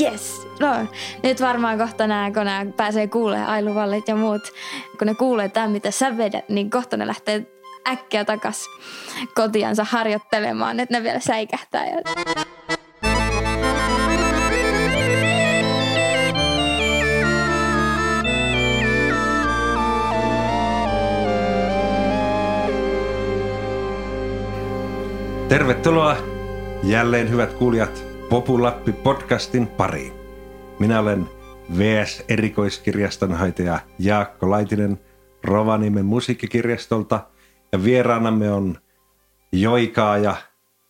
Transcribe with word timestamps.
yes, 0.00 0.48
no 0.60 0.68
nyt 1.22 1.40
varmaan 1.40 1.78
kohta 1.78 2.06
nämä, 2.06 2.30
kun 2.30 2.44
nämä 2.44 2.66
pääsee 2.76 3.06
kuulee 3.06 3.44
ailuvallit 3.44 4.08
ja 4.08 4.16
muut, 4.16 4.42
kun 4.98 5.06
ne 5.06 5.14
kuulee 5.14 5.48
tämän, 5.48 5.70
mitä 5.70 5.90
sä 5.90 6.16
vedät, 6.16 6.48
niin 6.48 6.70
kohta 6.70 6.96
ne 6.96 7.06
lähtee 7.06 7.46
äkkiä 7.88 8.24
takas 8.24 8.64
kotiansa 9.34 9.84
harjoittelemaan, 9.84 10.80
että 10.80 10.98
ne 10.98 11.02
vielä 11.02 11.20
säikähtää. 11.20 11.86
Ja... 11.86 12.02
Tervetuloa 25.48 26.16
jälleen 26.82 27.30
hyvät 27.30 27.52
kuulijat 27.52 28.15
Populappi 28.36 28.92
podcastin 28.92 29.66
pariin. 29.66 30.12
Minä 30.78 31.00
olen 31.00 31.26
VS-erikoiskirjastonhoitaja 31.78 33.78
Jaakko 33.98 34.50
Laitinen 34.50 35.00
Rovaniemen 35.44 36.04
musiikkikirjastolta 36.04 37.20
ja 37.72 37.84
vieraanamme 37.84 38.50
on 38.50 38.78
joikaaja, 39.52 40.36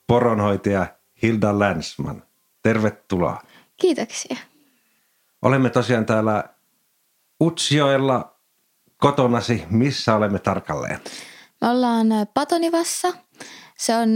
poronhoitaja 0.06 0.86
Hilda 1.22 1.59
Länsman. 1.59 2.22
Tervetuloa. 2.62 3.42
Kiitoksia. 3.77 4.36
Olemme 5.42 5.70
tosiaan 5.70 6.06
täällä 6.06 6.44
Utsjoella 7.42 8.36
kotonasi. 8.97 9.64
Missä 9.70 10.14
olemme 10.14 10.38
tarkalleen? 10.38 11.00
Me 11.60 11.69
ollaan 11.69 12.06
Patonivassa– 12.34 13.12
se 13.76 13.96
on 13.96 14.08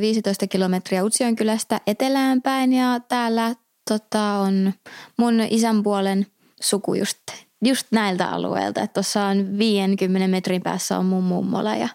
15 0.00 0.46
kilometriä 0.46 1.04
Utsion 1.04 1.36
kylästä 1.36 1.80
etelään 1.86 2.42
päin 2.42 2.72
ja 2.72 3.00
täällä 3.08 3.54
tota, 3.88 4.22
on 4.22 4.72
mun 5.18 5.40
isän 5.50 5.82
puolen 5.82 6.26
suku 6.60 6.94
just, 6.94 7.18
just 7.64 7.86
näiltä 7.90 8.28
alueilta. 8.28 8.82
Että 8.82 8.94
tuossa 8.94 9.24
on 9.24 9.58
50 9.58 10.28
metrin 10.28 10.62
päässä 10.62 10.98
on 10.98 11.04
mun 11.04 11.24
mummola 11.24 11.74
ja, 11.74 11.88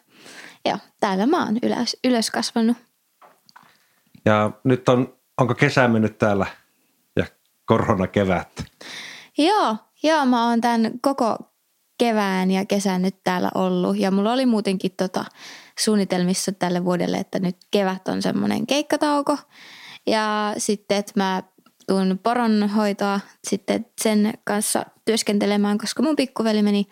ja 0.65 0.79
täällä 0.99 1.25
mä 1.25 1.45
oon 1.45 1.57
ylös, 1.63 1.97
ylös 2.03 2.31
kasvanut. 2.31 2.77
Ja 4.25 4.51
nyt 4.63 4.89
on, 4.89 5.13
onko 5.37 5.55
kesä 5.55 5.87
mennyt 5.87 6.17
täällä 6.17 6.45
ja 7.15 7.25
korona 7.65 8.07
kevät? 8.07 8.63
Joo, 9.37 9.77
joo, 10.03 10.25
mä 10.25 10.49
oon 10.49 10.61
tämän 10.61 10.91
koko 11.01 11.37
kevään 12.01 12.51
ja 12.51 12.65
kesän 12.65 13.01
nyt 13.01 13.15
täällä 13.23 13.51
ollut. 13.55 13.97
Ja 13.97 14.11
mulla 14.11 14.33
oli 14.33 14.45
muutenkin 14.45 14.91
tota, 14.97 15.25
suunnitelmissa 15.79 16.51
tälle 16.51 16.85
vuodelle, 16.85 17.17
että 17.17 17.39
nyt 17.39 17.57
kevät 17.71 18.07
on 18.07 18.21
semmoinen 18.21 18.67
keikkatauko. 18.67 19.37
Ja 20.07 20.53
sitten, 20.57 20.97
että 20.97 21.13
mä 21.15 21.43
tuun 21.87 22.19
poronhoitoa 22.23 23.19
sitten 23.47 23.85
sen 24.01 24.33
kanssa 24.43 24.85
työskentelemään, 25.05 25.77
koska 25.77 26.03
mun 26.03 26.15
pikkuveli 26.15 26.61
meni 26.61 26.87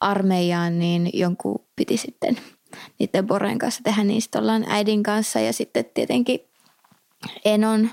armeijaan, 0.00 0.78
niin 0.78 1.10
jonkun 1.12 1.64
piti 1.76 1.96
sitten 1.96 2.36
niiden 2.98 3.26
porojen 3.26 3.58
kanssa 3.58 3.80
tehdä, 3.84 4.04
niin 4.04 4.22
sitten 4.22 4.40
ollaan 4.40 4.64
äidin 4.68 5.02
kanssa. 5.02 5.40
Ja 5.40 5.52
sitten 5.52 5.84
tietenkin 5.94 6.40
Enon 7.44 7.90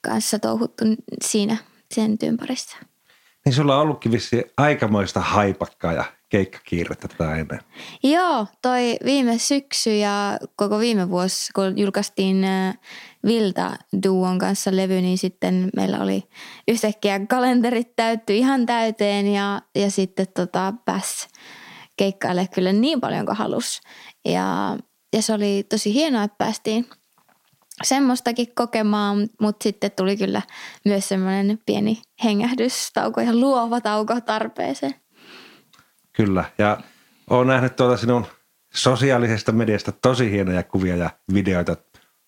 kanssa 0.00 0.38
touhuttu 0.38 0.84
siinä 1.24 1.56
sen 1.94 2.18
työn 2.18 2.36
parissa. 2.36 2.76
Niin 3.44 3.52
sulla 3.54 3.76
on 3.76 3.82
ollutkin 3.82 4.12
vissi 4.12 4.44
aikamoista 4.56 5.20
haipakkaa 5.20 5.92
ja 5.92 6.04
keikkakiirettä 6.28 7.08
tätä 7.08 7.36
ennen. 7.36 7.60
Joo, 8.02 8.46
toi 8.62 8.96
viime 9.04 9.38
syksy 9.38 9.96
ja 9.96 10.38
koko 10.56 10.78
viime 10.78 11.10
vuosi, 11.10 11.52
kun 11.54 11.78
julkaistiin 11.78 12.44
äh, 12.44 12.78
Vilta 13.26 13.76
Duon 14.06 14.38
kanssa 14.38 14.76
levy, 14.76 15.00
niin 15.00 15.18
sitten 15.18 15.70
meillä 15.76 16.00
oli 16.00 16.22
yhtäkkiä 16.68 17.20
kalenterit 17.28 17.96
täytty 17.96 18.34
ihan 18.34 18.66
täyteen 18.66 19.26
ja, 19.26 19.62
ja 19.74 19.90
sitten 19.90 20.26
tota, 20.34 20.74
pääsi 20.84 21.28
keikkaille 21.96 22.48
kyllä 22.54 22.72
niin 22.72 23.00
paljon 23.00 23.26
kuin 23.26 23.36
halus. 23.36 23.80
Ja, 24.24 24.78
ja 25.12 25.22
se 25.22 25.32
oli 25.32 25.66
tosi 25.68 25.94
hienoa, 25.94 26.22
että 26.22 26.38
päästiin– 26.38 26.86
semmoistakin 27.82 28.54
kokemaan, 28.54 29.28
mutta 29.40 29.62
sitten 29.62 29.90
tuli 29.90 30.16
kyllä 30.16 30.42
myös 30.84 31.08
semmoinen 31.08 31.58
pieni 31.66 32.02
hengähdystauko 32.24 33.20
ja 33.20 33.36
luova 33.36 33.80
tauko 33.80 34.20
tarpeeseen. 34.20 34.94
Kyllä, 36.12 36.44
ja 36.58 36.78
olen 37.30 37.46
nähnyt 37.46 37.76
tuolta 37.76 37.96
sinun 37.96 38.26
sosiaalisesta 38.74 39.52
mediasta 39.52 39.92
tosi 39.92 40.30
hienoja 40.30 40.62
kuvia 40.62 40.96
ja 40.96 41.10
videoita 41.34 41.76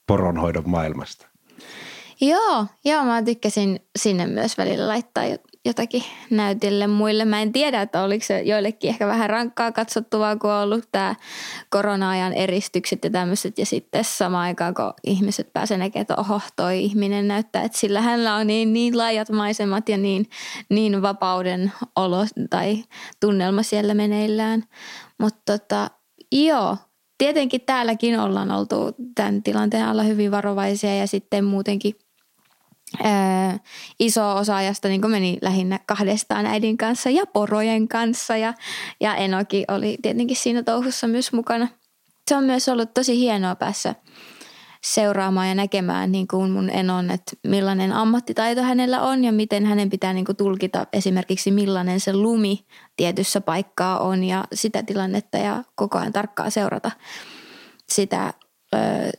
poronhoidon 0.07 0.71
maailmasta. 0.71 1.29
Joo, 2.21 2.67
joo, 2.85 3.05
mä 3.05 3.23
tykkäsin 3.23 3.81
sinne 3.99 4.27
myös 4.27 4.59
välillä 4.59 4.89
laittaa 4.89 5.25
jotakin 5.65 6.03
näytille 6.31 6.87
muille. 6.87 7.25
Mä 7.25 7.43
en 7.43 7.53
tiedä, 7.53 7.83
että 7.83 8.03
oliko 8.03 8.25
se 8.25 8.41
joillekin 8.41 8.91
ehkä 8.91 9.07
vähän 9.07 9.31
rankkaa 9.31 9.73
katsottavaa, 9.73 10.37
kun 10.37 10.51
on 10.51 10.63
ollut 10.63 10.89
tämä 10.93 11.15
korona-ajan 11.71 12.33
eristykset 12.33 13.05
ja 13.05 13.11
tämmöiset. 13.11 13.59
Ja 13.59 13.67
sitten 13.67 14.05
samaan 14.05 14.45
aikaan, 14.45 14.75
kun 14.75 14.93
ihmiset 15.05 15.53
pääsevät 15.53 15.79
näkemään, 15.79 16.03
että 16.03 16.17
oho, 16.17 16.41
toi 16.57 16.85
ihminen 16.85 17.29
näyttää, 17.29 17.63
että 17.63 17.79
sillä 17.79 18.01
hänellä 18.01 18.35
on 18.35 18.47
niin, 18.47 18.73
niin 18.73 18.99
laajat 18.99 19.31
maisemat 19.31 19.89
ja 19.89 19.97
niin, 19.99 20.27
niin 20.71 21.03
vapauden 21.03 21.73
olo 21.97 22.25
tai 22.51 22.85
tunnelma 23.21 23.63
siellä 23.63 23.95
meneillään. 23.95 24.65
Mutta 25.19 25.59
tota, 25.59 25.91
joo, 26.33 26.77
tietenkin 27.19 27.61
täälläkin 27.61 28.21
ollaan 28.21 28.51
oltu 28.51 28.77
tämän 29.15 29.43
tilanteen 29.43 29.85
alla 29.85 30.03
hyvin 30.03 30.31
varovaisia 30.31 30.97
ja 30.97 31.07
sitten 31.07 31.45
muutenkin 31.45 31.95
Ää, 33.03 33.59
iso 33.99 34.37
osa 34.37 34.57
ajasta 34.57 34.89
niin 34.89 35.11
meni 35.11 35.39
lähinnä 35.43 35.81
kahdestaan 35.87 36.47
äidin 36.47 36.77
kanssa 36.77 37.11
ja 37.11 37.27
porojen 37.27 37.89
kanssa 37.89 38.37
ja, 38.37 38.55
ja 39.01 39.15
Enoki 39.15 39.65
oli 39.69 39.99
tietenkin 40.03 40.37
siinä 40.37 40.63
touhussa 40.63 41.07
myös 41.07 41.33
mukana. 41.33 41.69
Se 42.29 42.37
on 42.37 42.45
myös 42.45 42.69
ollut 42.69 42.95
tosi 42.95 43.19
hienoa 43.19 43.55
päässä 43.55 43.95
seuraamaan 44.85 45.49
ja 45.49 45.55
näkemään 45.55 46.13
niin 46.13 46.29
kuin 46.29 46.51
mun 46.51 46.71
Enon, 46.71 47.11
että 47.11 47.33
millainen 47.47 47.93
ammattitaito 47.93 48.63
hänellä 48.63 49.03
on 49.03 49.25
ja 49.25 49.33
miten 49.33 49.67
hänen 49.67 49.91
pitää 49.91 50.13
niin 50.13 50.25
kuin 50.25 50.37
tulkita 50.37 50.87
esimerkiksi 50.93 51.51
millainen 51.51 52.01
se 52.01 52.13
lumi 52.13 52.67
tietyssä 52.97 53.41
paikkaa 53.41 53.99
on 53.99 54.25
ja 54.25 54.45
sitä 54.53 54.83
tilannetta 54.83 55.39
ja 55.39 55.65
koko 55.75 55.99
ajan 55.99 56.13
tarkkaa 56.13 56.51
seurata 56.51 56.91
sitä 57.93 58.35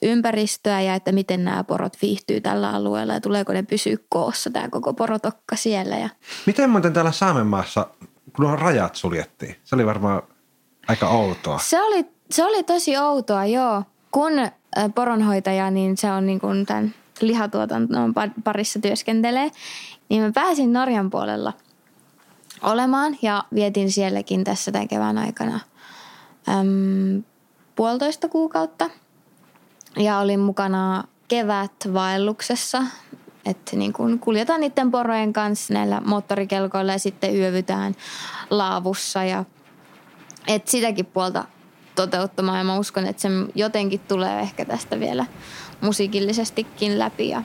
ympäristöä 0.01 0.81
ja 0.81 0.95
että 0.95 1.11
miten 1.11 1.43
nämä 1.43 1.63
porot 1.63 1.97
viihtyy 2.01 2.41
tällä 2.41 2.69
alueella 2.69 3.13
ja 3.13 3.21
tuleeko 3.21 3.53
ne 3.53 3.63
pysyä 3.63 3.95
koossa 4.09 4.49
tämä 4.49 4.69
koko 4.69 4.93
porotokka 4.93 5.55
siellä. 5.55 5.97
Ja... 5.97 6.09
Miten 6.45 6.69
muuten 6.69 6.93
täällä 6.93 7.11
Saamenmaassa, 7.11 7.87
kun 8.35 8.45
nuo 8.45 8.55
rajat 8.55 8.95
suljettiin, 8.95 9.55
se 9.63 9.75
oli 9.75 9.85
varmaan 9.85 10.21
aika 10.87 11.09
outoa. 11.09 11.59
Se 11.59 11.81
oli, 11.81 12.05
se 12.31 12.45
oli 12.45 12.63
tosi 12.63 12.97
outoa, 12.97 13.45
joo. 13.45 13.83
Kun 14.11 14.31
poronhoitaja, 14.95 15.71
niin 15.71 15.97
se 15.97 16.11
on 16.11 16.25
niin 16.25 16.39
kuin 16.39 16.65
tämän 16.65 16.93
lihatuotannon 17.21 18.13
parissa 18.43 18.79
työskentelee, 18.79 19.51
niin 20.09 20.23
mä 20.23 20.31
pääsin 20.31 20.73
Norjan 20.73 21.09
puolella 21.09 21.53
olemaan 22.61 23.17
ja 23.21 23.43
vietin 23.53 23.91
sielläkin 23.91 24.43
tässä 24.43 24.71
tämän 24.71 24.87
kevään 24.87 25.17
aikana 25.17 25.59
äm, 26.49 27.23
puolitoista 27.75 28.29
kuukautta– 28.29 28.89
ja 29.97 30.19
olin 30.19 30.39
mukana 30.39 31.03
kevätvaelluksessa, 31.27 32.83
että 33.45 33.75
niin 33.75 33.93
kun 33.93 34.19
kuljetaan 34.19 34.61
niiden 34.61 34.91
porojen 34.91 35.33
kanssa 35.33 35.73
näillä 35.73 36.01
moottorikelkoilla 36.05 36.91
ja 36.91 36.99
sitten 36.99 37.35
yövytään 37.35 37.95
laavussa. 38.49 39.23
Ja 39.23 39.45
et 40.47 40.67
sitäkin 40.67 41.05
puolta 41.05 41.45
toteuttamaan. 41.95 42.57
Ja 42.57 42.63
mä 42.63 42.77
uskon, 42.77 43.05
että 43.05 43.21
se 43.21 43.29
jotenkin 43.55 43.99
tulee 43.99 44.39
ehkä 44.39 44.65
tästä 44.65 44.99
vielä 44.99 45.25
musiikillisestikin 45.81 46.99
läpi. 46.99 47.29
Ja, 47.29 47.43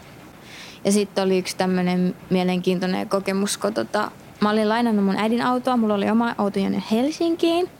ja 0.85 0.93
sitten 0.93 1.25
oli 1.25 1.39
yksi 1.39 1.57
tämmöinen 1.57 2.17
mielenkiintoinen 2.31 3.09
kokemus, 3.09 3.59
kun 3.59 3.75
tota, 3.75 4.11
mä 4.41 4.51
olin 4.51 4.69
lainannut 4.69 5.05
mun 5.05 5.17
äidin 5.17 5.43
autoa, 5.43 5.77
mulla 5.77 5.95
oli 5.95 6.11
oma 6.11 6.35
auto 6.39 6.59
jonne 6.59 6.83
Helsinkiin. 6.91 7.71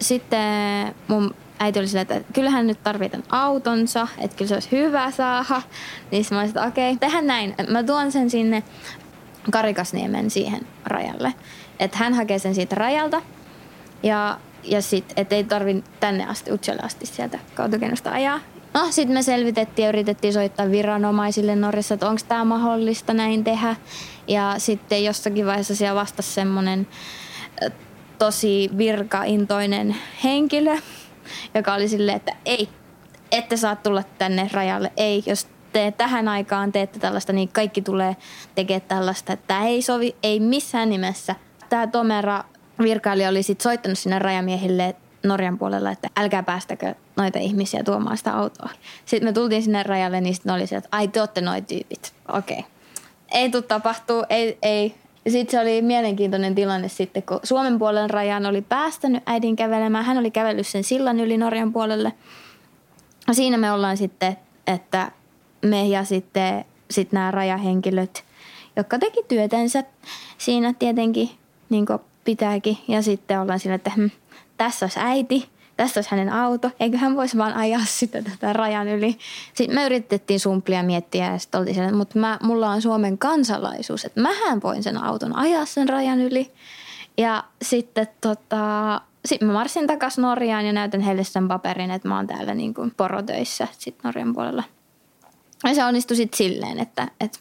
Sitten 0.00 0.94
mun 1.08 1.34
äiti 1.58 1.78
oli 1.78 1.88
sillä, 1.88 2.02
että 2.02 2.20
kyllähän 2.32 2.66
nyt 2.66 2.82
tarvitaan 2.82 3.24
autonsa, 3.28 4.08
että 4.18 4.36
kyllä 4.36 4.48
se 4.48 4.54
olisi 4.54 4.70
hyvä 4.70 5.10
saada. 5.10 5.62
Niin 6.10 6.24
mä 6.30 6.38
olisin, 6.38 6.56
että 6.56 6.68
okei, 6.68 6.92
okay, 6.92 6.98
tehdään 7.00 7.26
näin. 7.26 7.54
Mä 7.70 7.82
tuon 7.82 8.12
sen 8.12 8.30
sinne 8.30 8.62
Karikasniemen 9.50 10.30
siihen 10.30 10.66
rajalle. 10.84 11.34
Että 11.80 11.98
hän 11.98 12.14
hakee 12.14 12.38
sen 12.38 12.54
siitä 12.54 12.74
rajalta 12.74 13.22
ja, 14.02 14.38
ja 14.64 14.82
sitten, 14.82 15.14
että 15.16 15.34
ei 15.34 15.44
tarvi 15.44 15.84
tänne 16.00 16.26
asti, 16.26 16.52
Utsjoelle 16.52 16.82
asti 16.82 17.06
sieltä 17.06 17.38
kautokennosta 17.54 18.10
ajaa. 18.10 18.40
No, 18.74 18.86
sitten 18.90 19.14
me 19.14 19.22
selvitettiin 19.22 19.84
ja 19.84 19.88
yritettiin 19.88 20.32
soittaa 20.32 20.70
viranomaisille 20.70 21.56
Norjassa, 21.56 21.94
että 21.94 22.08
onko 22.08 22.22
tämä 22.28 22.44
mahdollista 22.44 23.14
näin 23.14 23.44
tehdä. 23.44 23.76
Ja 24.28 24.54
sitten 24.58 25.04
jossakin 25.04 25.46
vaiheessa 25.46 25.76
siellä 25.76 26.00
vastasi 26.00 26.32
semmoinen 26.32 26.86
tosi 28.18 28.70
virkaintoinen 28.78 29.96
henkilö, 30.24 30.76
joka 31.54 31.74
oli 31.74 31.88
silleen, 31.88 32.16
että 32.16 32.32
ei, 32.44 32.68
ette 33.32 33.56
saa 33.56 33.76
tulla 33.76 34.02
tänne 34.18 34.50
rajalle, 34.52 34.92
ei, 34.96 35.22
jos 35.26 35.46
te 35.72 35.94
tähän 35.96 36.28
aikaan 36.28 36.72
teette 36.72 36.98
tällaista, 36.98 37.32
niin 37.32 37.48
kaikki 37.48 37.82
tulee 37.82 38.16
tekemään 38.54 38.88
tällaista, 38.88 39.32
että 39.32 39.46
tämä 39.46 39.66
ei 39.66 39.82
sovi, 39.82 40.16
ei 40.22 40.40
missään 40.40 40.90
nimessä. 40.90 41.34
Tämä 41.68 41.86
Tomera 41.86 42.44
virkailija 42.82 43.28
oli 43.28 43.42
sitten 43.42 43.62
soittanut 43.62 43.98
sinne 43.98 44.18
rajamiehille 44.18 44.96
Norjan 45.24 45.58
puolella, 45.58 45.90
että 45.90 46.08
älkää 46.16 46.42
päästäkö 46.42 46.94
noita 47.16 47.38
ihmisiä 47.38 47.84
tuomaan 47.84 48.16
sitä 48.16 48.36
autoa. 48.36 48.70
Sitten 49.04 49.28
me 49.28 49.32
tultiin 49.32 49.62
sinne 49.62 49.82
rajalle, 49.82 50.20
niin 50.20 50.34
sitten 50.34 50.54
oli 50.54 50.66
se, 50.66 50.76
että 50.76 50.88
ai 50.92 51.08
te 51.08 51.20
olette 51.20 51.40
noi 51.40 51.62
tyypit. 51.62 52.14
Okei. 52.32 52.58
Okay. 52.58 52.70
Ei 53.32 53.50
tule 53.50 53.62
tapahtuu, 53.62 54.24
ei, 54.28 54.58
ei. 54.62 54.94
Sitten 55.28 55.50
se 55.50 55.60
oli 55.60 55.82
mielenkiintoinen 55.82 56.54
tilanne 56.54 56.88
sitten, 56.88 57.22
kun 57.22 57.40
Suomen 57.42 57.78
puolen 57.78 58.10
rajan 58.10 58.46
oli 58.46 58.62
päästänyt 58.62 59.22
äidin 59.26 59.56
kävelemään. 59.56 60.04
Hän 60.04 60.18
oli 60.18 60.30
kävellyt 60.30 60.66
sen 60.66 60.84
sillan 60.84 61.20
yli 61.20 61.36
Norjan 61.38 61.72
puolelle. 61.72 62.12
Siinä 63.32 63.56
me 63.56 63.72
ollaan 63.72 63.96
sitten, 63.96 64.36
että 64.66 65.12
me 65.62 65.86
ja 65.86 66.04
sitten 66.04 66.64
sit 66.90 67.12
nämä 67.12 67.30
rajahenkilöt, 67.30 68.24
jotka 68.76 68.98
teki 68.98 69.22
työtänsä 69.28 69.84
siinä 70.38 70.74
tietenkin, 70.78 71.30
niin 71.70 71.86
pitääkin. 72.24 72.78
Ja 72.88 73.02
sitten 73.02 73.40
ollaan 73.40 73.60
siinä, 73.60 73.74
että 73.74 73.92
hm, 73.96 74.06
tässä 74.56 74.86
olisi 74.86 75.00
äiti, 75.02 75.48
tässä 75.76 75.98
olisi 75.98 76.10
hänen 76.10 76.32
auto, 76.32 76.70
eikö 76.80 76.98
hän 76.98 77.16
voisi 77.16 77.38
vaan 77.38 77.54
ajaa 77.54 77.84
sitä 77.98 78.22
tätä 78.22 78.52
rajan 78.52 78.88
yli. 78.88 79.18
Sitten 79.54 79.74
me 79.74 79.86
yritettiin 79.86 80.40
sumplia 80.40 80.82
miettiä 80.82 81.32
ja 81.32 81.38
sitten 81.38 81.58
oltiin 81.58 81.74
siellä, 81.74 81.92
mutta 81.92 82.18
mä, 82.18 82.38
mulla 82.42 82.70
on 82.70 82.82
Suomen 82.82 83.18
kansalaisuus, 83.18 84.04
että 84.04 84.20
mähän 84.20 84.62
voin 84.62 84.82
sen 84.82 85.04
auton 85.04 85.36
ajaa 85.36 85.66
sen 85.66 85.88
rajan 85.88 86.20
yli. 86.20 86.52
Ja 87.18 87.44
sitten 87.62 88.08
tota, 88.20 89.00
sitten 89.24 89.48
mä 89.48 89.54
marssin 89.54 89.86
takaisin 89.86 90.22
Norjaan 90.22 90.66
ja 90.66 90.72
näytän 90.72 91.00
heille 91.00 91.24
sen 91.24 91.48
paperin, 91.48 91.90
että 91.90 92.08
mä 92.08 92.16
oon 92.16 92.26
täällä 92.26 92.54
niin 92.54 92.74
kuin 92.74 92.92
porotöissä 92.96 93.68
sitten 93.78 94.00
Norjan 94.04 94.34
puolella. 94.34 94.62
Ja 95.64 95.74
se 95.74 95.84
onnistui 95.84 96.16
sitten 96.16 96.36
silleen, 96.36 96.78
että, 96.78 97.08
että 97.20 97.38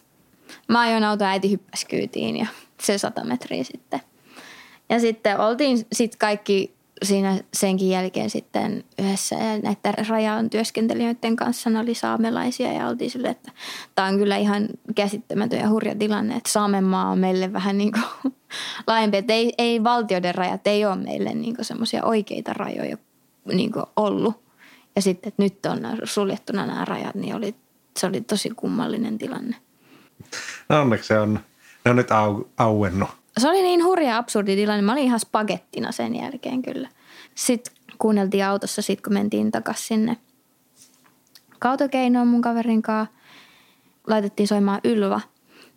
mä 0.67 0.79
ajoin 0.79 1.03
auto 1.03 1.25
äiti 1.25 1.51
hyppäsi 1.51 1.85
kyytiin 1.88 2.38
ja 2.38 2.47
se 2.81 2.97
sata 2.97 3.23
metriä 3.23 3.63
sitten. 3.63 4.01
Ja 4.89 4.99
sitten 4.99 5.39
oltiin 5.39 5.88
sitten 5.91 6.19
kaikki 6.19 6.75
siinä 7.05 7.39
senkin 7.53 7.89
jälkeen 7.89 8.29
sitten 8.29 8.83
yhdessä 8.99 9.35
näiden 9.35 10.07
rajan 10.07 10.49
työskentelijöiden 10.49 11.35
kanssa 11.35 11.69
ne 11.69 11.79
oli 11.79 11.93
saamelaisia 11.93 12.73
ja 12.73 12.87
oltiin 12.87 13.11
sille, 13.11 13.27
että 13.27 13.51
tämä 13.95 14.07
on 14.07 14.17
kyllä 14.17 14.37
ihan 14.37 14.67
käsittämätön 14.95 15.59
ja 15.59 15.69
hurja 15.69 15.95
tilanne, 15.95 16.35
että 16.35 16.51
Saamenmaa 16.51 17.09
on 17.09 17.19
meille 17.19 17.53
vähän 17.53 17.77
niin 17.77 17.91
kuin 17.91 18.33
laajempi, 18.87 19.17
että 19.17 19.33
ei, 19.33 19.53
ei 19.57 19.83
valtioiden 19.83 20.35
rajat 20.35 20.67
ei 20.67 20.85
ole 20.85 20.95
meille 20.95 21.33
niin 21.33 21.55
semmoisia 21.61 22.05
oikeita 22.05 22.53
rajoja 22.53 22.97
niin 23.53 23.71
kuin 23.71 23.85
ollut. 23.95 24.45
Ja 24.95 25.01
sitten, 25.01 25.27
että 25.27 25.43
nyt 25.43 25.65
on 25.65 25.79
suljettuna 26.03 26.65
nämä 26.65 26.85
rajat, 26.85 27.15
niin 27.15 27.35
oli, 27.35 27.55
se 27.97 28.07
oli 28.07 28.21
tosi 28.21 28.49
kummallinen 28.49 29.17
tilanne. 29.17 29.55
No 30.69 30.81
onneksi 30.81 31.07
se 31.07 31.19
on, 31.19 31.39
ne 31.85 31.91
on 31.91 31.95
nyt 31.97 32.11
au, 32.11 32.43
auennut 32.57 33.09
se 33.39 33.49
oli 33.49 33.61
niin 33.61 33.83
hurja 33.83 34.17
absurdi 34.17 34.55
tilanne. 34.55 34.81
Mä 34.81 34.91
olin 34.91 35.03
ihan 35.03 35.19
spagettina 35.19 35.91
sen 35.91 36.15
jälkeen 36.15 36.61
kyllä. 36.61 36.89
Sitten 37.35 37.73
kuunneltiin 37.97 38.45
autossa 38.45 38.81
sit, 38.81 39.01
kun 39.01 39.13
mentiin 39.13 39.51
takaisin 39.51 39.85
sinne 39.85 40.17
kautokeinoon 41.59 42.27
mun 42.27 42.41
kaverin 42.41 42.81
kanssa. 42.81 43.15
Laitettiin 44.07 44.47
soimaan 44.47 44.81
Ylva, 44.83 45.21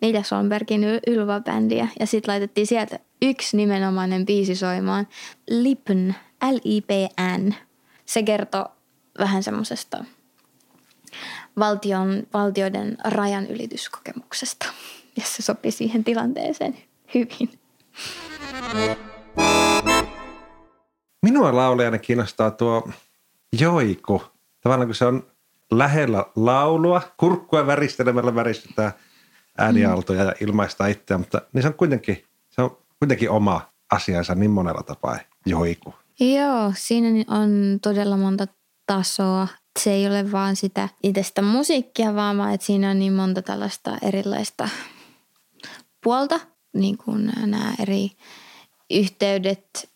Nilja 0.01 0.23
Solbergin 0.23 0.83
Ylva-bändiä. 1.07 1.87
Ja 1.99 2.05
sitten 2.05 2.31
laitettiin 2.31 2.67
sieltä 2.67 2.99
yksi 3.21 3.57
nimenomainen 3.57 4.25
biisi 4.25 4.55
soimaan. 4.55 5.07
Lipn, 5.49 6.13
L-I-P-N. 6.51 7.55
Se 8.05 8.23
kertoo 8.23 8.65
vähän 9.19 9.43
semmoisesta 9.43 10.05
valtion, 11.59 12.23
valtioiden 12.33 12.97
rajan 13.03 13.47
ylityskokemuksesta. 13.47 14.65
Ja 15.17 15.23
se 15.25 15.41
sopi 15.41 15.71
siihen 15.71 16.03
tilanteeseen 16.03 16.77
hyvin. 17.13 17.59
Minua 21.21 21.55
laulajana 21.55 21.97
kiinnostaa 21.97 22.51
tuo 22.51 22.89
joiku. 23.59 24.23
Tavallaan 24.61 24.87
kun 24.87 24.95
se 24.95 25.05
on 25.05 25.23
lähellä 25.71 26.25
laulua, 26.35 27.01
kurkkua 27.17 27.67
väristelemällä 27.67 28.35
väristetään 28.35 28.91
äänialtoja 29.57 30.23
ja 30.23 30.33
ilmaista 30.41 30.87
itseä, 30.87 31.17
mutta 31.17 31.41
niin 31.53 31.61
se 31.61 31.67
on 31.67 31.73
kuitenkin, 31.73 32.23
se 32.49 32.61
on 32.61 32.77
kuitenkin 32.99 33.29
oma 33.29 33.61
asiansa 33.91 34.35
niin 34.35 34.51
monella 34.51 34.83
tapaa, 34.83 35.17
joiku. 35.45 35.93
Joo, 36.19 36.73
siinä 36.75 37.07
on 37.27 37.79
todella 37.81 38.17
monta 38.17 38.47
tasoa. 38.85 39.47
Se 39.79 39.91
ei 39.91 40.07
ole 40.07 40.31
vaan 40.31 40.55
sitä 40.55 40.89
itsestä 41.03 41.41
musiikkia, 41.41 42.15
vaan 42.15 42.53
että 42.53 42.65
siinä 42.65 42.89
on 42.89 42.99
niin 42.99 43.13
monta 43.13 43.41
tällaista 43.41 43.97
erilaista 44.01 44.69
puolta 46.03 46.39
niin 46.73 46.97
kuin 46.97 47.25
nämä 47.25 47.73
eri 47.79 48.11
yhteydet 48.89 49.89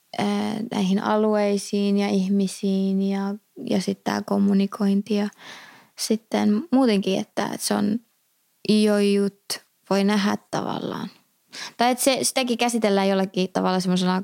näihin 0.71 1.03
alueisiin 1.03 1.97
ja 1.97 2.09
ihmisiin 2.09 3.01
ja, 3.01 3.35
ja 3.69 3.81
sitten 3.81 4.03
tämä 4.03 4.21
kommunikointi 4.21 5.15
ja 5.15 5.29
sitten 5.99 6.63
muutenkin, 6.71 7.19
että, 7.19 7.49
se 7.59 7.73
on 7.73 7.99
jojut 8.69 9.43
voi 9.89 10.03
nähdä 10.03 10.37
tavallaan. 10.51 11.09
Tai 11.77 11.91
että 11.91 12.03
se, 12.03 12.19
sitäkin 12.21 12.57
käsitellään 12.57 13.09
jollakin 13.09 13.49
tavalla 13.53 13.79
semmoisena 13.79 14.23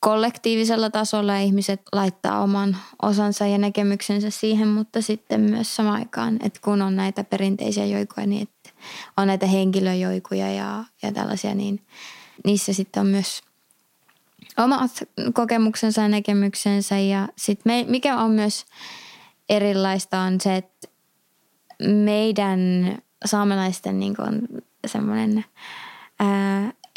kollektiivisella 0.00 0.90
tasolla 0.90 1.38
ihmiset 1.38 1.80
laittaa 1.92 2.42
oman 2.42 2.76
osansa 3.02 3.46
ja 3.46 3.58
näkemyksensä 3.58 4.30
siihen, 4.30 4.68
mutta 4.68 5.02
sitten 5.02 5.40
myös 5.40 5.76
samaan 5.76 5.98
aikaan, 5.98 6.38
että 6.42 6.60
kun 6.64 6.82
on 6.82 6.96
näitä 6.96 7.24
perinteisiä 7.24 7.86
joikoja, 7.86 8.26
niin 8.26 8.42
että 8.42 8.70
on 9.16 9.26
näitä 9.26 9.46
henkilöjoikuja 9.46 10.52
ja, 10.52 10.84
ja 11.02 11.12
tällaisia, 11.12 11.54
niin 11.54 11.80
niissä 12.44 12.72
sitten 12.72 13.00
on 13.00 13.06
myös 13.06 13.42
omat 14.56 14.90
kokemuksensa 15.32 16.00
ja 16.00 16.08
näkemyksensä. 16.08 16.98
Ja 16.98 17.28
sitten 17.36 17.86
mikä 17.88 18.16
on 18.16 18.30
myös 18.30 18.64
erilaista 19.48 20.20
on 20.20 20.40
se, 20.40 20.56
että 20.56 20.88
meidän 21.82 22.60
saamelaisten 23.24 24.00
niin 24.00 24.14
semmoinen 24.86 25.44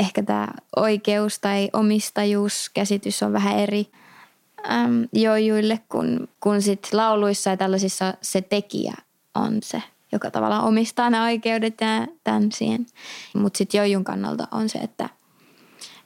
ehkä 0.03 0.23
tämä 0.23 0.47
oikeus 0.75 1.39
tai 1.39 1.69
omistajuuskäsitys 1.73 3.23
on 3.23 3.33
vähän 3.33 3.59
eri 3.59 3.88
äm, 4.71 5.07
joijuille, 5.13 5.79
kun, 5.89 6.27
kun 6.39 6.61
sit 6.61 6.94
lauluissa 6.94 7.50
ja 7.50 7.57
tällaisissa 7.57 8.13
se 8.21 8.41
tekijä 8.41 8.94
on 9.35 9.57
se, 9.63 9.83
joka 10.11 10.31
tavallaan 10.31 10.63
omistaa 10.63 11.09
nämä 11.09 11.23
oikeudet 11.23 11.81
ja 11.81 12.07
tämän 12.23 12.51
siihen. 12.51 12.85
Mutta 13.33 13.57
sitten 13.57 13.77
joijun 13.77 14.03
kannalta 14.03 14.48
on 14.51 14.69
se, 14.69 14.79
että, 14.79 15.10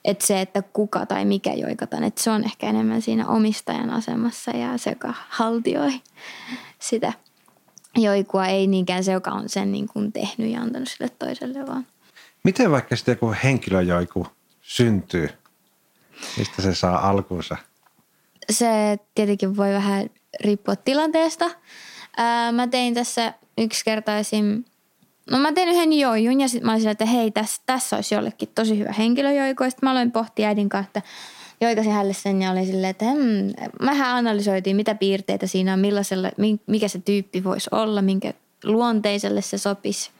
että 0.05 0.27
se, 0.27 0.41
että 0.41 0.61
kuka 0.61 1.05
tai 1.05 1.25
mikä 1.25 1.53
joikataan, 1.53 2.03
että 2.03 2.23
se 2.23 2.31
on 2.31 2.43
ehkä 2.43 2.69
enemmän 2.69 3.01
siinä 3.01 3.27
omistajan 3.27 3.89
asemassa 3.89 4.51
ja 4.51 4.77
se, 4.77 4.89
joka 4.89 5.13
haltioi 5.29 6.01
sitä 6.79 7.13
joikua, 7.95 8.47
ei 8.47 8.67
niinkään 8.67 9.03
se, 9.03 9.11
joka 9.11 9.31
on 9.31 9.49
sen 9.49 9.71
niin 9.71 9.87
kuin 9.87 10.11
tehnyt 10.11 10.51
ja 10.51 10.61
antanut 10.61 10.87
sille 10.87 11.09
toiselle, 11.19 11.67
vaan– 11.67 11.85
Miten 12.47 12.71
vaikka 12.71 12.95
sitten 12.95 13.11
joku 13.11 13.35
henkilö 13.43 13.81
joku 13.81 14.27
syntyy? 14.61 15.29
Mistä 16.37 16.61
se 16.61 16.75
saa 16.75 17.09
alkuunsa? 17.09 17.57
Se 18.49 18.99
tietenkin 19.15 19.57
voi 19.57 19.73
vähän 19.73 20.09
riippua 20.43 20.75
tilanteesta. 20.75 21.49
Ää, 22.17 22.51
mä 22.51 22.67
tein 22.67 22.93
tässä 22.93 23.33
yksi 23.57 23.85
kerta. 23.85 24.11
No 25.31 25.37
mä 25.37 25.51
tein 25.51 25.69
yhden 25.69 25.93
joijun 25.93 26.41
ja 26.41 26.47
sitten 26.47 26.65
mä 26.65 26.73
olin 26.73 26.87
että 26.87 27.05
hei, 27.05 27.31
tässä, 27.31 27.61
tässä 27.65 27.95
olisi 27.95 28.15
jollekin 28.15 28.49
tosi 28.55 28.79
hyvä 28.79 28.91
henkilöjoiko. 28.91 29.63
Ja 29.63 29.69
sitten 29.69 29.87
mä 29.87 29.91
aloin 29.91 30.11
pohtia 30.11 30.47
äidin 30.47 30.69
kanssa, 30.69 30.87
että 30.87 31.01
joikasin 31.61 31.91
hänelle 31.91 32.13
sen 32.13 32.41
ja 32.41 32.51
olin 32.51 32.65
silleen, 32.65 32.91
että 32.91 33.05
hmm, 33.05 33.69
mähän 33.81 34.17
analysoitiin, 34.17 34.75
mitä 34.75 34.95
piirteitä 34.95 35.47
siinä 35.47 35.73
on, 35.73 35.79
millaisella, 35.79 36.31
mikä 36.67 36.87
se 36.87 36.99
tyyppi 36.99 37.43
voisi 37.43 37.69
olla, 37.71 38.01
minkä 38.01 38.33
luonteiselle 38.63 39.41
se 39.41 39.57
sopisi. 39.57 40.16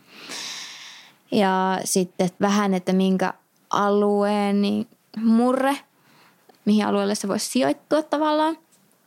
Ja 1.32 1.80
sitten 1.84 2.30
vähän, 2.42 2.74
että 2.74 2.94
minkä 2.94 3.34
alueen 3.70 4.62
niin 4.62 4.88
murre, 5.24 5.78
mihin 6.66 6.86
alueelle 6.86 7.16
se 7.16 7.28
voisi 7.28 7.50
sijoittua 7.50 8.04
tavallaan. 8.04 8.58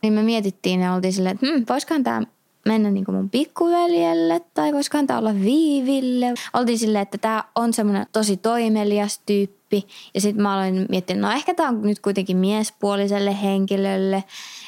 Niin 0.01 0.13
me 0.13 0.23
mietittiin 0.23 0.79
ja 0.79 0.93
oltiin 0.93 1.13
silleen, 1.13 1.35
että 1.35 1.47
hmm, 1.47 1.65
voisikohan 1.69 2.03
tämä 2.03 2.21
mennä 2.65 2.91
niin 2.91 3.05
kuin 3.05 3.15
mun 3.15 3.29
pikkuveljelle 3.29 4.41
tai 4.53 4.73
voisikohan 4.73 5.07
tämä 5.07 5.19
olla 5.19 5.33
Viiville. 5.33 6.33
Oltiin 6.53 6.79
silleen, 6.79 7.01
että 7.01 7.17
tämä 7.17 7.43
on 7.55 7.73
semmoinen 7.73 8.07
tosi 8.11 8.37
toimelias 8.37 9.21
tyyppi. 9.25 9.87
Ja 10.13 10.21
sitten 10.21 10.43
mä 10.43 10.53
aloin 10.53 10.85
miettiä, 10.89 11.15
no 11.15 11.31
ehkä 11.31 11.53
tämä 11.53 11.69
on 11.69 11.81
nyt 11.81 11.99
kuitenkin 11.99 12.37
miespuoliselle 12.37 13.41
henkilölle. 13.41 14.23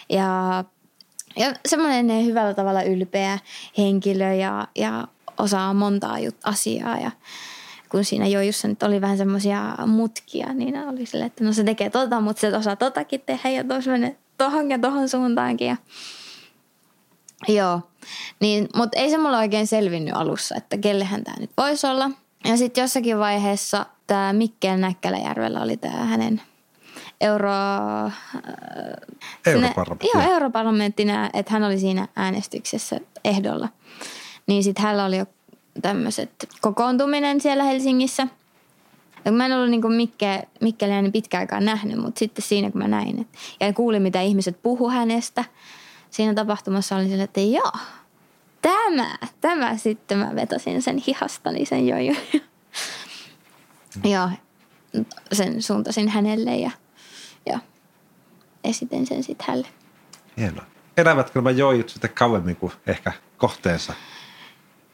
Ja, 0.09 0.63
ja 1.35 1.53
semmoinen 1.67 2.25
hyvällä 2.25 2.53
tavalla 2.53 2.83
ylpeä 2.83 3.39
henkilö 3.77 4.33
ja, 4.33 4.67
ja 4.75 5.07
osaa 5.37 5.73
montaa 5.73 6.17
jut- 6.17 6.41
asiaa 6.43 6.97
ja 6.97 7.11
kun 7.89 8.05
siinä 8.05 8.27
jojussa 8.27 8.67
nyt 8.67 8.83
oli 8.83 9.01
vähän 9.01 9.17
semmoisia 9.17 9.77
mutkia, 9.87 10.53
niin 10.53 10.77
oli 10.87 11.05
silleen, 11.05 11.27
että 11.27 11.43
no 11.43 11.53
se 11.53 11.63
tekee 11.63 11.89
tota, 11.89 12.21
mutta 12.21 12.39
se 12.39 12.57
osaa 12.57 12.75
totakin 12.75 13.21
tehdä 13.25 13.49
ja 13.49 13.63
tuossa 13.63 13.91
menee 13.91 14.17
tohon 14.37 14.71
ja 14.71 14.79
tohon 14.79 15.09
suuntaankin. 15.09 15.67
Ja... 15.67 15.77
Joo, 17.47 17.81
Niin, 18.39 18.67
mutta 18.75 18.99
ei 18.99 19.09
se 19.09 19.17
mulla 19.17 19.37
oikein 19.37 19.67
selvinnyt 19.67 20.15
alussa, 20.15 20.55
että 20.55 20.77
kellehän 20.77 21.23
tämä 21.23 21.37
nyt 21.39 21.51
voisi 21.57 21.87
olla. 21.87 22.11
Ja 22.45 22.57
sitten 22.57 22.81
jossakin 22.81 23.19
vaiheessa 23.19 23.85
tämä 24.07 24.33
Mikkel 24.33 24.77
Näkkäläjärvellä 24.77 25.61
oli 25.61 25.77
tämä 25.77 26.05
hänen 26.05 26.41
euro... 27.21 27.51
Äh, 28.05 29.45
Europarlamentti. 29.45 30.07
Joo, 31.07 31.29
että 31.33 31.53
hän 31.53 31.63
oli 31.63 31.79
siinä 31.79 32.07
äänestyksessä 32.15 32.99
ehdolla. 33.23 33.69
Niin 34.47 34.63
sitten 34.63 34.83
hänellä 34.83 35.05
oli 35.05 35.17
jo 35.17 35.25
tämmöiset 35.81 36.49
kokoontuminen 36.61 37.41
siellä 37.41 37.63
Helsingissä. 37.63 38.27
Ja 39.25 39.31
mä 39.31 39.45
en 39.45 39.53
ollut 39.53 39.69
niin 39.69 39.93
Mikke, 39.93 40.47
Mikkeliä 40.61 41.01
niin 41.01 41.11
pitkään 41.11 41.41
aikaa 41.41 41.59
nähnyt, 41.59 41.99
mutta 41.99 42.19
sitten 42.19 42.43
siinä 42.43 42.71
kun 42.71 42.81
mä 42.81 42.87
näin 42.87 43.21
et, 43.21 43.27
ja 43.59 43.73
kuulin 43.73 44.01
mitä 44.01 44.21
ihmiset 44.21 44.61
puhu 44.61 44.89
hänestä, 44.89 45.45
siinä 46.09 46.33
tapahtumassa 46.33 46.95
oli 46.95 47.07
sille, 47.07 47.23
että 47.23 47.39
joo, 47.41 47.71
tämä, 48.61 49.17
tämä 49.41 49.77
sitten 49.77 50.17
mä 50.17 50.35
vetosin 50.35 50.81
sen 50.81 50.97
hihastani 51.07 51.65
sen 51.65 51.87
jo. 51.87 52.15
ja 54.03 54.29
sen 55.31 55.61
suuntasin 55.61 56.09
hänelle 56.09 56.55
ja, 56.55 56.71
ja 57.45 57.59
esitin 58.63 59.07
sen 59.07 59.23
sitten 59.23 59.47
hänelle. 59.47 59.67
Hienoa. 60.37 60.65
Elävätkö 60.97 61.39
nämä 61.39 61.51
joijut 61.51 61.89
sitten 61.89 62.09
kauemmin 62.09 62.55
kuin 62.55 62.73
ehkä 62.87 63.11
kohteensa? 63.37 63.93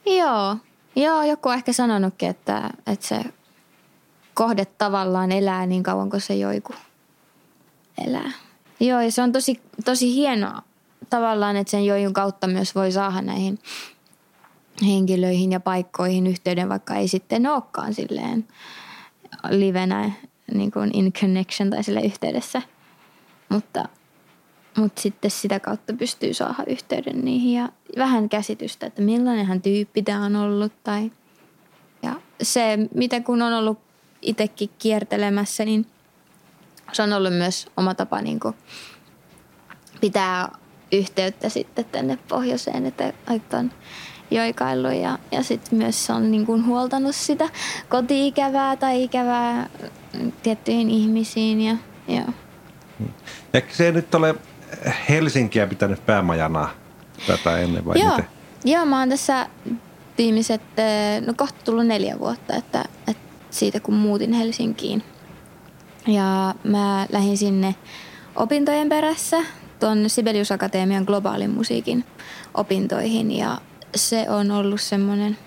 Joo, 0.06 0.56
Joo, 0.96 1.22
joku 1.22 1.48
on 1.48 1.54
ehkä 1.54 1.72
sanonutkin, 1.72 2.28
että, 2.28 2.70
että 2.86 3.06
se 3.06 3.24
kohde 4.34 4.64
tavallaan 4.64 5.32
elää 5.32 5.66
niin 5.66 5.82
kauan 5.82 6.10
kuin 6.10 6.20
se 6.20 6.34
joiku 6.34 6.74
elää. 8.06 8.30
Joo, 8.80 9.00
ja 9.00 9.12
se 9.12 9.22
on 9.22 9.32
tosi, 9.32 9.60
tosi 9.84 10.14
hienoa 10.14 10.62
tavallaan, 11.10 11.56
että 11.56 11.70
sen 11.70 11.86
joijun 11.86 12.12
kautta 12.12 12.46
myös 12.46 12.74
voi 12.74 12.92
saada 12.92 13.22
näihin 13.22 13.58
henkilöihin 14.86 15.52
ja 15.52 15.60
paikkoihin 15.60 16.26
yhteyden, 16.26 16.68
vaikka 16.68 16.94
ei 16.94 17.08
sitten 17.08 17.46
olekaan 17.46 17.94
silleen 17.94 18.48
livenä 19.50 20.10
niin 20.54 20.70
kuin 20.70 20.90
in 20.94 21.12
connection 21.12 21.70
tai 21.70 21.84
sille 21.84 22.00
yhteydessä. 22.00 22.62
Mutta, 23.48 23.88
mutta 24.76 25.02
sitten 25.02 25.30
sitä 25.30 25.60
kautta 25.60 25.92
pystyy 25.92 26.34
saada 26.34 26.64
yhteyden 26.66 27.24
niihin 27.24 27.52
ja 27.52 27.68
vähän 27.96 28.28
käsitystä, 28.28 28.86
että 28.86 29.02
millainenhan 29.02 29.62
tyyppi 29.62 30.02
tämä 30.02 30.24
on 30.24 30.36
ollut. 30.36 30.72
Tai, 30.84 31.10
ja 32.02 32.14
se, 32.42 32.78
mitä 32.94 33.20
kun 33.20 33.42
on 33.42 33.52
ollut 33.52 33.78
itsekin 34.22 34.70
kiertelemässä, 34.78 35.64
niin 35.64 35.86
se 36.92 37.02
on 37.02 37.12
ollut 37.12 37.32
myös 37.32 37.66
oma 37.76 37.94
tapa 37.94 38.20
niin 38.20 38.40
pitää 40.00 40.48
yhteyttä 40.92 41.48
sitten 41.48 41.84
tänne 41.84 42.18
pohjoiseen, 42.28 42.86
että 42.86 43.12
on 43.58 43.72
joikailu 44.30 44.88
ja, 44.88 45.18
ja 45.32 45.42
sitten 45.42 45.78
myös 45.78 46.06
se 46.06 46.12
on 46.12 46.30
niin 46.30 46.46
kuin 46.46 46.66
huoltanut 46.66 47.14
sitä 47.14 47.48
koti-ikävää 47.88 48.76
tai 48.76 49.02
ikävää 49.02 49.70
tiettyihin 50.42 50.90
ihmisiin 50.90 51.60
ja 51.60 51.76
joo. 52.08 52.26
Ja 53.52 53.62
se 53.70 53.92
nyt 53.92 54.14
ole 54.14 54.34
Helsinkiä 55.08 55.66
pitänyt 55.66 56.06
päämajana 56.06 56.68
tätä 57.26 57.58
ennen 57.58 57.84
vai 57.84 58.00
joo. 58.00 58.10
miten? 58.10 58.30
Joo, 58.64 58.86
mä 58.86 58.98
oon 58.98 59.08
tässä 59.08 59.46
viimeiset, 60.18 60.62
eh, 60.76 61.22
no 61.26 61.34
kohta 61.36 61.64
tullut 61.64 61.86
neljä 61.86 62.18
vuotta, 62.18 62.56
että, 62.56 62.84
että 63.06 63.22
siitä 63.50 63.80
kun 63.80 63.94
muutin 63.94 64.32
Helsinkiin. 64.32 65.02
Ja 66.06 66.54
mä 66.64 67.06
lähdin 67.12 67.38
sinne 67.38 67.74
opintojen 68.36 68.88
perässä 68.88 69.36
tuon 69.80 70.10
Sibelius 70.10 70.52
Akatemian 70.52 71.04
globaalin 71.04 71.50
musiikin 71.50 72.04
opintoihin 72.54 73.32
ja 73.32 73.58
se 73.94 74.30
on 74.30 74.50
ollut 74.50 74.80
semmoinen 74.80 75.38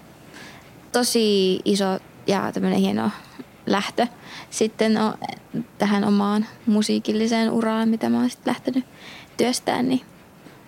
tosi 0.92 1.60
iso 1.66 2.00
ja 2.28 2.52
tämmöinen 2.52 2.80
hieno 2.80 3.12
lähtö 3.66 4.08
sitten 4.50 4.94
no, 4.94 5.14
tähän 5.78 6.04
omaan 6.04 6.46
musiikilliseen 6.66 7.52
uraan, 7.52 7.90
mitä 7.90 8.10
mä 8.10 8.20
oon 8.20 8.30
sitten 8.30 8.52
lähtenyt 8.52 8.86
työstämään, 9.38 9.90
niin 9.90 10.02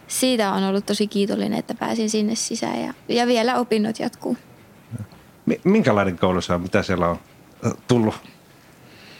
siitä 0.08 0.52
on 0.52 0.64
ollut 0.64 0.86
tosi 0.86 1.08
kiitollinen, 1.08 1.60
että 1.60 1.74
pääsin 1.74 2.10
sinne 2.10 2.36
sisään 2.36 2.82
ja, 2.82 2.94
ja 3.10 3.28
vielä 3.28 3.56
opinnot 3.56 4.00
jatkuu. 4.00 4.38
Minkälainen 5.64 6.18
koulu 6.18 6.42
se 6.42 6.54
on? 6.54 6.62
Mitä 6.62 6.84
siellä 6.84 7.10
on 7.10 7.20
tullut 7.88 8.16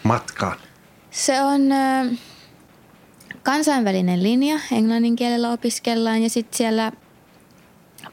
matkaan? 0.04 0.58
Se 1.12 1.44
on 1.44 1.62
kansainvälinen 3.44 4.24
linja, 4.24 4.60
englannin 4.72 5.16
kielellä 5.16 5.52
opiskellaan 5.52 6.24
ja 6.24 6.30
sitten 6.30 6.58
siellä 6.58 6.92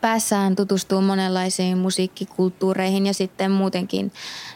päässään 0.00 0.56
tutustuu 0.56 1.00
monenlaisiin 1.00 1.78
musiikkikulttuureihin 1.78 3.06
ja 3.06 3.14
sitten 3.14 3.50
muutenkin 3.50 4.12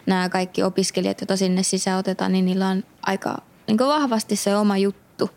nämä 0.07 0.29
kaikki 0.29 0.63
opiskelijat, 0.63 1.21
joita 1.21 1.37
sinne 1.37 1.63
sisään 1.63 1.99
otetaan, 1.99 2.33
niin 2.33 2.45
niillä 2.45 2.69
on 2.69 2.85
aika 3.03 3.37
niin 3.67 3.79
vahvasti 3.79 4.37
se 4.37 4.57
oma 4.57 4.77
juttu. 4.77 5.31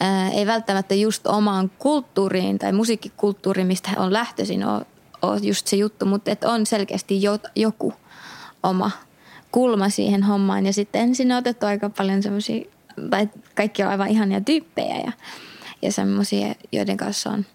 Ää, 0.00 0.30
ei 0.30 0.46
välttämättä 0.46 0.94
just 0.94 1.26
omaan 1.26 1.70
kulttuuriin 1.78 2.58
tai 2.58 2.72
musiikkikulttuuriin, 2.72 3.66
mistä 3.66 3.90
on 3.96 4.12
lähtöisin, 4.12 4.64
ole 5.22 5.38
just 5.42 5.66
se 5.66 5.76
juttu, 5.76 6.06
mutta 6.06 6.30
että 6.30 6.50
on 6.50 6.66
selkeästi 6.66 7.22
jo, 7.22 7.38
joku 7.56 7.92
oma 8.62 8.90
kulma 9.52 9.88
siihen 9.88 10.22
hommaan. 10.22 10.66
Ja 10.66 10.72
sitten 10.72 11.14
sinne 11.14 11.36
otettu 11.36 11.66
aika 11.66 11.90
paljon 11.90 12.22
semmoisia, 12.22 12.64
tai 13.10 13.28
kaikki 13.54 13.82
on 13.82 13.88
aivan 13.88 14.08
ihania 14.08 14.40
tyyppejä 14.40 14.96
ja, 14.96 15.12
ja 15.82 15.92
semmoisia, 15.92 16.54
joiden 16.72 16.96
kanssa 16.96 17.30
on 17.30 17.46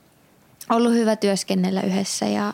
ollut 0.72 0.94
hyvä 0.94 1.16
työskennellä 1.16 1.82
yhdessä 1.82 2.26
ja 2.26 2.54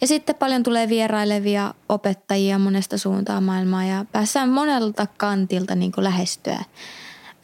ja 0.00 0.06
sitten 0.06 0.34
paljon 0.34 0.62
tulee 0.62 0.88
vierailevia 0.88 1.74
opettajia 1.88 2.58
monesta 2.58 2.98
suuntaa 2.98 3.40
maailmaa 3.40 3.84
ja 3.84 4.04
päässään 4.12 4.48
monelta 4.48 5.06
kantilta 5.16 5.74
niin 5.74 5.92
kuin 5.92 6.04
lähestyä 6.04 6.64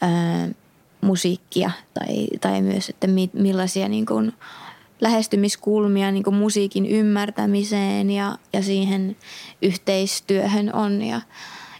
ää, 0.01 0.47
musiikkia 1.01 1.71
tai, 1.93 2.27
tai 2.41 2.61
myös, 2.61 2.89
että 2.89 3.07
mi, 3.07 3.29
millaisia 3.33 3.87
niin 3.87 4.05
kuin 4.05 4.33
lähestymiskulmia 5.01 6.11
niin 6.11 6.23
kuin 6.23 6.35
musiikin 6.35 6.85
ymmärtämiseen 6.85 8.11
ja, 8.11 8.37
ja 8.53 8.63
siihen 8.63 9.17
yhteistyöhön 9.61 10.75
on. 10.75 11.01
Ja, 11.01 11.21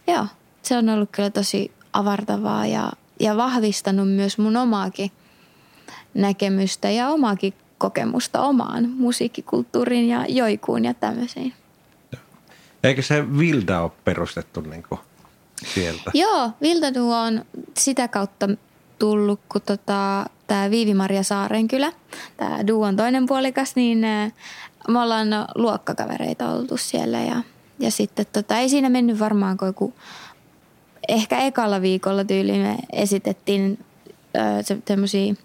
ja 0.07 0.27
se 0.61 0.77
on 0.77 0.89
ollut 0.89 1.09
kyllä 1.11 1.29
tosi 1.29 1.71
avartavaa 1.93 2.65
ja, 2.65 2.91
ja 3.19 3.37
vahvistanut 3.37 4.09
myös 4.09 4.37
mun 4.37 4.57
omaakin 4.57 5.11
näkemystä 6.13 6.89
ja 6.89 7.09
omaakin 7.09 7.53
kokemusta 7.79 8.41
omaan 8.41 8.89
musiikkikulttuuriin 8.89 10.09
ja 10.09 10.25
joikuun 10.27 10.85
ja 10.85 10.93
tämmöisiin. 10.93 11.53
Eikö 12.83 13.01
se 13.01 13.37
Vilda 13.37 13.81
ole 13.81 13.91
perustettu 14.05 14.61
niin 14.61 14.83
kuin 14.89 14.99
sieltä? 15.73 16.11
Joo, 16.13 16.51
Vilda 16.61 16.93
Duo 16.93 17.15
on 17.15 17.45
sitä 17.77 18.07
kautta 18.07 18.49
tullut, 18.99 19.39
kun 19.49 19.61
tota, 19.61 20.25
tämä 20.47 20.69
Viivi-Maria 20.69 21.23
Saarenkylä, 21.23 21.91
tämä 22.37 22.67
Duon 22.67 22.95
toinen 22.95 23.25
puolikas, 23.25 23.75
niin 23.75 23.99
me 24.87 24.99
ollaan 24.99 25.27
luokkakavereita 25.55 26.49
oltu 26.49 26.77
siellä 26.77 27.19
ja, 27.19 27.43
ja 27.79 27.91
sitten 27.91 28.25
tota, 28.33 28.57
ei 28.57 28.69
siinä 28.69 28.89
mennyt 28.89 29.19
varmaan 29.19 29.57
kuin 29.75 29.93
ehkä 31.07 31.39
ekalla 31.39 31.81
viikolla 31.81 32.23
tyyliin 32.23 32.61
me 32.61 32.77
esitettiin 32.93 33.85
tämmöisiä 34.85 35.35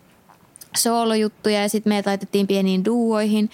soolojuttuja 0.76 1.62
ja 1.62 1.68
sitten 1.68 1.92
me 1.92 2.02
laitettiin 2.06 2.46
pieniin 2.46 2.84
duoihin 2.84 3.50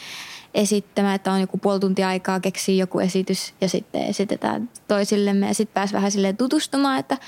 esittämään, 0.55 1.15
että 1.15 1.33
on 1.33 1.41
joku 1.41 1.59
puoli 1.59 1.81
tuntia 1.81 2.09
aikaa 2.09 2.41
keksiä 2.41 2.75
joku 2.75 2.99
esitys 2.99 3.55
ja 3.61 3.69
sitten 3.69 4.03
esitetään 4.03 4.71
toisillemme 4.89 5.47
ja 5.47 5.55
sitten 5.55 5.75
pääsi 5.75 5.93
vähän 5.93 6.11
silleen 6.11 6.37
tutustumaan, 6.37 6.99
että, 6.99 7.19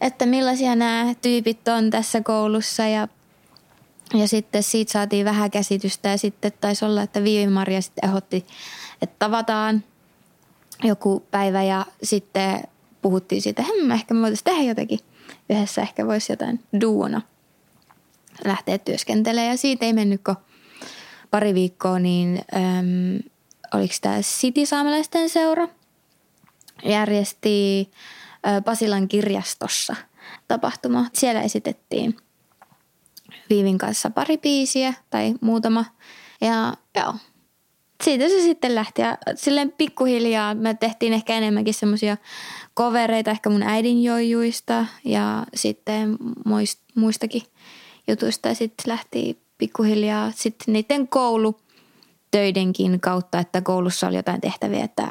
että 0.00 0.26
millaisia 0.26 0.76
nämä 0.76 1.14
tyypit 1.22 1.68
on 1.68 1.90
tässä 1.90 2.20
koulussa 2.20 2.86
ja 2.86 3.08
ja 4.14 4.28
sitten 4.28 4.62
siitä 4.62 4.92
saatiin 4.92 5.24
vähän 5.24 5.50
käsitystä 5.50 6.08
ja 6.08 6.18
sitten 6.18 6.52
taisi 6.60 6.84
olla, 6.84 7.02
että 7.02 7.24
Viivi-Maria 7.24 7.80
sitten 7.80 8.08
ehdotti, 8.08 8.46
että 9.02 9.16
tavataan 9.18 9.84
joku 10.84 11.26
päivä 11.30 11.62
ja 11.62 11.86
sitten 12.02 12.62
puhuttiin 13.02 13.42
siitä, 13.42 13.62
että 13.62 13.94
ehkä 13.94 14.14
me 14.14 14.20
voitaisiin 14.20 14.44
tehdä 14.44 14.62
jotakin 14.62 14.98
yhdessä, 15.50 15.82
ehkä 15.82 16.06
voisi 16.06 16.32
jotain 16.32 16.60
duona 16.80 17.20
lähteä 18.44 18.78
työskentelemään. 18.78 19.50
Ja 19.50 19.56
siitä 19.56 19.86
ei 19.86 19.92
mennyt 19.92 20.20
pari 21.30 21.54
viikkoa, 21.54 21.98
niin 21.98 22.40
äm, 22.54 23.18
oliko 23.74 23.94
tämä 24.00 24.20
City 24.20 24.66
Saamelaisten 24.66 25.28
seura 25.28 25.68
järjesti 26.84 27.90
ä, 28.46 28.60
Pasilan 28.60 29.08
kirjastossa 29.08 29.96
tapahtuma. 30.48 31.06
Siellä 31.12 31.42
esitettiin 31.42 32.16
Viivin 33.50 33.78
kanssa 33.78 34.10
pari 34.10 34.38
biisiä 34.38 34.94
tai 35.10 35.34
muutama. 35.40 35.84
Ja 36.40 36.74
joo, 36.96 37.14
siitä 38.04 38.28
se 38.28 38.40
sitten 38.40 38.74
lähti. 38.74 39.02
Ja 39.02 39.18
silleen 39.34 39.72
pikkuhiljaa 39.72 40.54
me 40.54 40.74
tehtiin 40.74 41.12
ehkä 41.12 41.34
enemmänkin 41.34 41.74
semmoisia 41.74 42.16
kovereita 42.74 43.30
ehkä 43.30 43.50
mun 43.50 43.62
äidin 43.62 44.02
joijuista 44.02 44.86
ja 45.04 45.46
sitten 45.54 46.16
muistakin 46.94 47.42
jutuista 48.08 48.48
ja 48.48 48.54
sitten 48.54 48.84
lähti 48.86 49.42
pikkuhiljaa 49.58 50.32
sitten 50.34 50.72
niiden 50.72 51.08
koulutöidenkin 51.08 53.00
kautta, 53.00 53.38
että 53.38 53.60
koulussa 53.60 54.06
oli 54.06 54.16
jotain 54.16 54.40
tehtäviä, 54.40 54.84
että 54.84 55.08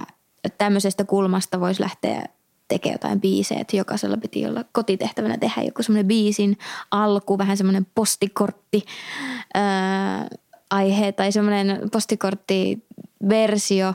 tämmöisestä 0.58 1.04
kulmasta 1.04 1.60
voisi 1.60 1.82
lähteä 1.82 2.26
tekemään 2.68 2.94
jotain 2.94 3.22
biisejä, 3.22 3.62
että 3.62 3.78
jokaisella 3.78 4.18
piti 4.18 4.48
olla 4.48 4.66
kotitehtävänä 4.72 5.38
tehdä 5.38 5.62
joku 5.62 5.84
semmoinen 5.84 6.08
biisin 6.08 6.58
alku, 6.92 7.38
vähän 7.38 7.58
semmoinen 7.58 7.88
postikortti 7.96 8.86
aihe 10.70 11.12
tai 11.12 11.32
semmoinen 11.32 11.90
postikorttiversio 11.92 13.94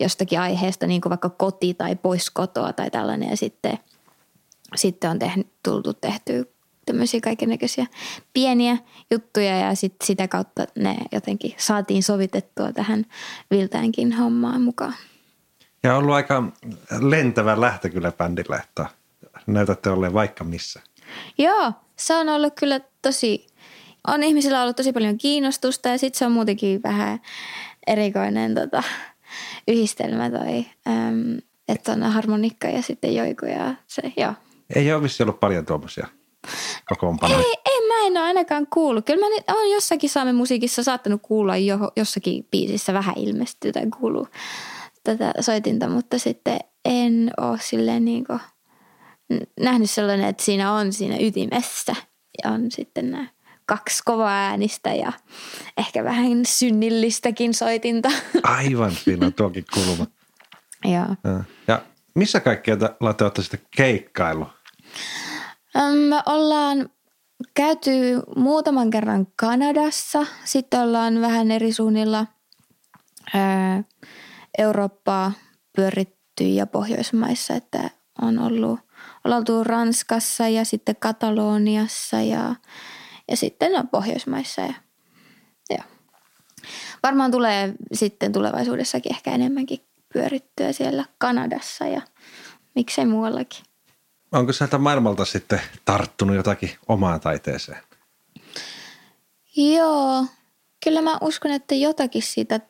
jostakin 0.00 0.40
aiheesta, 0.40 0.86
niin 0.86 1.00
kuin 1.00 1.10
vaikka 1.10 1.30
koti 1.30 1.74
tai 1.74 1.96
pois 1.96 2.30
kotoa 2.30 2.72
tai 2.72 2.90
tällainen. 2.90 3.30
Ja 3.30 3.36
sitten, 3.36 3.78
sitten 4.74 5.10
on 5.10 5.18
tehnyt, 5.18 5.46
tultu 5.62 5.94
tehtyä 5.94 6.44
tämmöisiä 6.92 7.20
kaikenlaisia 7.20 7.86
pieniä 8.32 8.76
juttuja 9.10 9.58
ja 9.58 9.74
sit 9.74 9.94
sitä 10.04 10.28
kautta 10.28 10.64
ne 10.78 10.96
jotenkin 11.12 11.54
saatiin 11.56 12.02
sovitettua 12.02 12.72
tähän 12.72 13.06
Viltäänkin 13.50 14.12
hommaan 14.12 14.62
mukaan. 14.62 14.94
Ja 15.82 15.92
on 15.92 15.98
ollut 15.98 16.14
aika 16.14 16.42
lentävä 17.00 17.60
lähtö 17.60 17.88
kyllä 17.88 18.12
bändillä, 18.12 18.56
että 18.56 18.86
näytätte 19.46 19.90
olleen 19.90 20.14
vaikka 20.14 20.44
missä. 20.44 20.80
Joo, 21.38 21.72
se 21.96 22.14
on 22.14 22.28
ollut 22.28 22.54
kyllä 22.60 22.80
tosi, 23.02 23.46
on 24.08 24.22
ihmisillä 24.22 24.62
ollut 24.62 24.76
tosi 24.76 24.92
paljon 24.92 25.18
kiinnostusta 25.18 25.88
ja 25.88 25.98
sitten 25.98 26.18
se 26.18 26.26
on 26.26 26.32
muutenkin 26.32 26.82
vähän 26.82 27.20
erikoinen 27.86 28.54
tota, 28.54 28.82
yhdistelmä 29.68 30.30
toi, 30.30 30.66
äm, 30.88 31.38
että 31.68 31.92
on 31.92 32.02
harmonikka 32.02 32.68
ja 32.68 32.82
sitten 32.82 33.14
joiku 33.14 33.46
ja 33.46 33.74
se, 33.86 34.12
joo. 34.16 34.34
Ei 34.74 34.92
ole 34.92 35.02
vissi 35.02 35.22
ollut 35.22 35.40
paljon 35.40 35.66
tuommoisia 35.66 36.06
kokoonpanoja. 36.88 37.38
Ei, 37.38 37.54
ei, 37.66 37.88
mä 37.88 38.06
en 38.06 38.12
ole 38.12 38.20
ainakaan 38.20 38.66
kuullut. 38.66 39.06
Kyllä 39.06 39.20
mä 39.20 39.28
nyt 39.28 39.44
olen 39.50 39.70
jossakin 39.70 40.10
Saamen 40.10 40.34
musiikissa 40.34 40.82
saattanut 40.82 41.22
kuulla 41.22 41.56
jo, 41.56 41.78
jossakin 41.96 42.48
biisissä 42.50 42.92
vähän 42.92 43.14
ilmestyy 43.18 43.72
tai 43.72 43.86
kuuluu 44.00 44.28
tätä 45.04 45.32
soitinta, 45.40 45.88
mutta 45.88 46.18
sitten 46.18 46.58
en 46.84 47.30
ole 47.40 47.58
silleen 47.62 48.04
niin 48.04 48.24
kuin 48.24 48.40
nähnyt 49.60 49.90
sellainen, 49.90 50.28
että 50.28 50.42
siinä 50.42 50.72
on 50.72 50.92
siinä 50.92 51.16
ytimessä 51.20 51.96
ja 52.44 52.50
on 52.50 52.70
sitten 52.70 53.10
nämä 53.10 53.26
kaksi 53.66 54.02
kovaa 54.04 54.48
äänistä 54.48 54.94
ja 54.94 55.12
ehkä 55.78 56.04
vähän 56.04 56.46
synnillistäkin 56.46 57.54
soitinta. 57.54 58.08
Aivan, 58.42 58.92
siinä 58.92 59.26
on 59.26 59.32
tuokin 59.32 59.64
kulma. 59.74 60.06
Joo. 60.84 61.16
Ja, 61.24 61.44
ja 61.68 61.82
missä 62.14 62.40
kaikkea 62.40 62.76
te 62.76 63.24
olette 63.24 63.42
sitten 63.42 63.60
keikkailu? 63.76 64.46
Me 65.74 66.22
ollaan 66.26 66.90
käyty 67.54 67.90
muutaman 68.36 68.90
kerran 68.90 69.26
Kanadassa, 69.36 70.26
sitten 70.44 70.80
ollaan 70.80 71.20
vähän 71.20 71.50
eri 71.50 71.72
suunnilla 71.72 72.26
Eurooppaa 74.58 75.32
pyöritty 75.76 76.44
ja 76.44 76.66
Pohjoismaissa, 76.66 77.54
että 77.54 77.90
on 78.22 78.38
ollut, 78.38 78.80
on 79.24 79.32
oltu 79.32 79.64
Ranskassa 79.64 80.48
ja 80.48 80.64
sitten 80.64 80.96
Kataloniassa 80.98 82.20
ja, 82.20 82.54
ja 83.30 83.36
sitten 83.36 83.78
on 83.78 83.88
Pohjoismaissa 83.88 84.60
ja, 84.60 84.74
ja. 85.70 85.84
Varmaan 87.02 87.30
tulee 87.30 87.74
sitten 87.92 88.32
tulevaisuudessakin 88.32 89.14
ehkä 89.14 89.30
enemmänkin 89.30 89.78
pyörittyä 90.12 90.72
siellä 90.72 91.04
Kanadassa 91.18 91.86
ja 91.86 92.02
miksei 92.74 93.06
muuallakin. 93.06 93.69
Onko 94.32 94.52
sieltä 94.52 94.78
maailmalta 94.78 95.24
sitten 95.24 95.60
tarttunut 95.84 96.36
jotakin 96.36 96.70
omaan 96.88 97.20
taiteeseen? 97.20 97.82
Joo, 99.56 100.26
kyllä 100.84 101.02
mä 101.02 101.18
uskon, 101.20 101.50
että 101.50 101.74
jotakin 101.74 102.22
siitä 102.22 102.60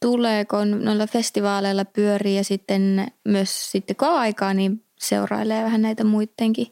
tulee, 0.00 0.44
kun 0.44 0.84
noilla 0.84 1.06
festivaaleilla 1.06 1.84
pyörii 1.84 2.36
ja 2.36 2.44
sitten 2.44 3.12
myös 3.24 3.70
sitten 3.70 3.96
kun 3.96 4.08
aikaa, 4.08 4.54
niin 4.54 4.84
seurailee 4.98 5.64
vähän 5.64 5.82
näitä 5.82 6.04
muidenkin 6.04 6.66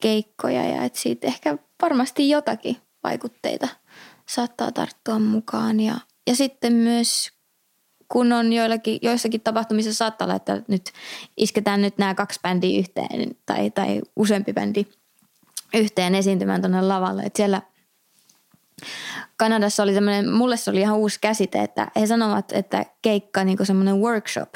keikkoja 0.00 0.68
ja 0.68 0.84
että 0.84 0.98
siitä 0.98 1.26
ehkä 1.26 1.58
varmasti 1.82 2.30
jotakin 2.30 2.76
vaikutteita 3.04 3.68
saattaa 4.26 4.72
tarttua 4.72 5.18
mukaan 5.18 5.80
ja, 5.80 5.94
ja 6.26 6.36
sitten 6.36 6.72
myös 6.72 7.35
kun 8.08 8.32
on 8.32 8.52
joillakin, 8.52 8.98
joissakin 9.02 9.40
tapahtumissa 9.40 9.94
saattaa 9.94 10.24
olla, 10.24 10.34
että 10.34 10.62
nyt 10.68 10.92
isketään 11.36 11.82
nyt 11.82 11.98
nämä 11.98 12.14
kaksi 12.14 12.40
bändiä 12.42 12.78
yhteen 12.78 13.36
tai, 13.46 13.70
tai 13.70 14.00
useampi 14.16 14.52
bändi 14.52 14.86
yhteen 15.74 16.14
esiintymään 16.14 16.60
tuonne 16.60 16.82
lavalle. 16.82 17.22
Että 17.22 17.36
siellä 17.36 17.62
Kanadassa 19.36 19.82
oli 19.82 19.94
tämmöinen, 19.94 20.32
mulle 20.32 20.56
se 20.56 20.70
oli 20.70 20.80
ihan 20.80 20.96
uusi 20.96 21.18
käsite, 21.20 21.62
että 21.62 21.88
he 22.00 22.06
sanovat, 22.06 22.52
että 22.52 22.84
keikka 23.02 23.44
niin 23.44 23.66
semmoinen 23.66 24.00
workshop 24.00 24.54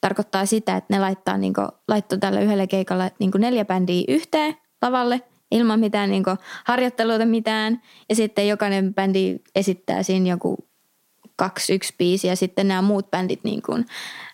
tarkoittaa 0.00 0.46
sitä, 0.46 0.76
että 0.76 0.94
ne 0.94 1.00
laittaa 1.00 1.38
niin 1.38 1.54
kuin, 1.54 1.68
laittoi 1.88 2.18
tällä 2.18 2.40
yhdellä 2.40 2.66
keikalla 2.66 3.10
niin 3.18 3.30
neljä 3.38 3.64
bändiä 3.64 4.04
yhteen 4.08 4.56
lavalle 4.82 5.20
ilman 5.50 5.80
mitään 5.80 6.10
niin 6.10 6.24
harjoitteluita 6.64 7.24
mitään. 7.26 7.82
Ja 8.08 8.14
sitten 8.14 8.48
jokainen 8.48 8.94
bändi 8.94 9.38
esittää 9.54 10.02
siinä 10.02 10.30
joku 10.30 10.69
kaksi, 11.40 11.74
yksi 11.74 11.94
biisi 11.98 12.28
ja 12.28 12.36
sitten 12.36 12.68
nämä 12.68 12.82
muut 12.82 13.10
bändit 13.10 13.44
niin 13.44 13.62
kuin 13.62 13.86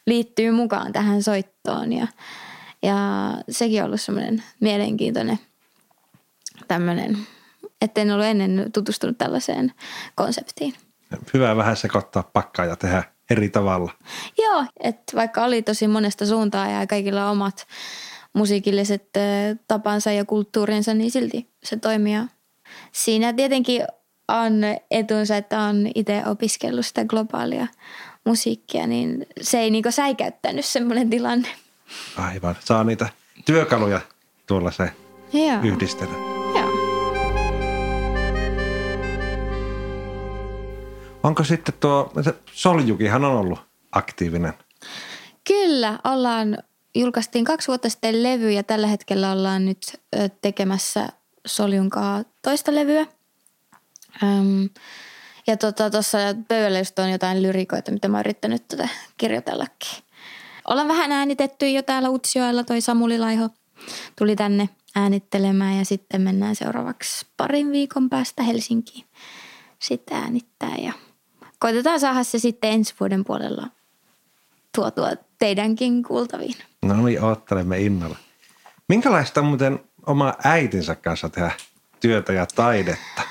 liittyy 0.06 0.50
mukaan 0.50 0.92
tähän 0.92 1.22
soittoon 1.22 1.92
ja, 1.92 2.06
ja 2.82 2.96
sekin 3.48 3.80
on 3.80 3.86
ollut 3.86 4.00
semmoinen 4.00 4.42
mielenkiintoinen 4.60 5.38
tämmöinen, 6.68 7.18
että 7.80 8.00
en 8.00 8.10
ollut 8.10 8.26
ennen 8.26 8.70
tutustunut 8.74 9.18
tällaiseen 9.18 9.72
konseptiin. 10.14 10.74
Hyvä 11.34 11.56
vähän 11.56 11.76
sekoittaa 11.76 12.30
pakkaa 12.32 12.64
ja 12.64 12.76
tehdä 12.76 13.04
eri 13.30 13.48
tavalla. 13.48 13.92
Joo, 14.38 14.64
että 14.80 15.16
vaikka 15.16 15.44
oli 15.44 15.62
tosi 15.62 15.88
monesta 15.88 16.26
suuntaa 16.26 16.70
ja 16.70 16.86
kaikilla 16.86 17.30
omat 17.30 17.66
musiikilliset 18.32 19.10
tapansa 19.68 20.12
ja 20.12 20.24
kulttuurinsa, 20.24 20.94
niin 20.94 21.10
silti 21.10 21.50
se 21.64 21.76
toimii. 21.76 22.18
Siinä 22.92 23.32
tietenkin 23.32 23.82
on 24.28 24.52
etunsa, 24.90 25.36
että 25.36 25.60
on 25.60 25.90
itse 25.94 26.22
opiskellut 26.26 26.86
sitä 26.86 27.04
globaalia 27.04 27.66
musiikkia, 28.24 28.86
niin 28.86 29.26
se 29.40 29.58
ei 29.58 29.70
niinku 29.70 29.90
säikäyttänyt 29.90 30.64
semmoinen 30.64 31.10
tilanne. 31.10 31.48
Aivan. 32.16 32.56
Saa 32.60 32.84
niitä 32.84 33.08
työkaluja 33.44 34.00
tuolla 34.46 34.70
se 34.70 34.90
Joo. 35.32 35.60
yhdistellä. 35.62 36.14
Joo. 36.58 36.86
Onko 41.22 41.44
sitten 41.44 41.74
tuo, 41.80 42.12
Soljukihan 42.52 43.24
on 43.24 43.32
ollut 43.32 43.58
aktiivinen. 43.92 44.52
Kyllä, 45.44 45.98
ollaan, 46.04 46.58
julkaistiin 46.94 47.44
kaksi 47.44 47.68
vuotta 47.68 47.88
sitten 47.88 48.22
levy 48.22 48.50
ja 48.50 48.62
tällä 48.62 48.86
hetkellä 48.86 49.32
ollaan 49.32 49.64
nyt 49.64 50.00
tekemässä 50.40 51.08
Soljunkaa 51.46 52.24
toista 52.42 52.74
levyä. 52.74 53.06
Öm, 54.22 54.68
ja 55.46 55.56
tuossa 55.56 55.90
tota, 55.90 56.42
pöydällä 56.48 56.78
just 56.78 56.98
on 56.98 57.10
jotain 57.10 57.42
lyrikoita, 57.42 57.92
mitä 57.92 58.08
mä 58.08 58.16
oon 58.16 58.20
yrittänyt 58.20 58.68
tätä 58.68 58.88
kirjoitellakin. 59.18 60.02
Ollaan 60.68 60.88
vähän 60.88 61.12
äänitetty 61.12 61.70
jo 61.70 61.82
täällä 61.82 62.08
Utsjoella, 62.08 62.64
toi 62.64 62.80
Samuli 62.80 63.18
Laiho 63.18 63.48
tuli 64.18 64.36
tänne 64.36 64.68
äänittelemään 64.94 65.78
ja 65.78 65.84
sitten 65.84 66.20
mennään 66.20 66.56
seuraavaksi 66.56 67.26
parin 67.36 67.72
viikon 67.72 68.10
päästä 68.10 68.42
Helsinkiin 68.42 69.06
sitten 69.78 70.16
äänittää 70.16 70.74
ja 70.78 70.92
koitetaan 71.58 72.00
saada 72.00 72.24
se 72.24 72.38
sitten 72.38 72.70
ensi 72.70 72.94
vuoden 73.00 73.24
puolella 73.24 73.68
tuotua 74.74 75.10
teidänkin 75.38 76.02
kuultaviin. 76.02 76.54
No 76.82 77.06
niin, 77.06 77.22
oottelemme 77.22 77.80
innolla. 77.80 78.16
Minkälaista 78.88 79.42
muuten 79.42 79.80
oma 80.06 80.34
äitinsä 80.44 80.94
kanssa 80.94 81.28
tehdä 81.28 81.50
työtä 82.00 82.32
ja 82.32 82.46
taidetta? 82.46 83.22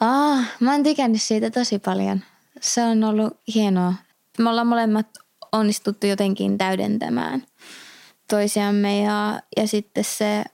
Ah, 0.00 0.44
mä 0.60 0.72
oon 0.72 0.82
tykännyt 0.82 1.22
siitä 1.22 1.50
tosi 1.50 1.78
paljon. 1.78 2.20
Se 2.60 2.82
on 2.82 3.04
ollut 3.04 3.40
hienoa. 3.54 3.94
Me 4.38 4.50
ollaan 4.50 4.66
molemmat 4.66 5.06
onnistuttu 5.52 6.06
jotenkin 6.06 6.58
täydentämään 6.58 7.42
toisiamme 8.30 9.02
ja, 9.02 9.40
ja 9.56 9.68
sitten 9.68 10.04
se 10.04 10.44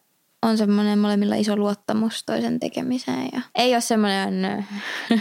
on 0.43 0.59
semmoinen 0.59 0.99
molemmilla 0.99 1.35
iso 1.35 1.57
luottamus 1.57 2.25
toisen 2.27 2.61
tekemiseen. 2.61 3.29
Ja 3.33 3.41
ei 3.55 3.75
ole 3.75 3.81
semmoinen 3.81 4.67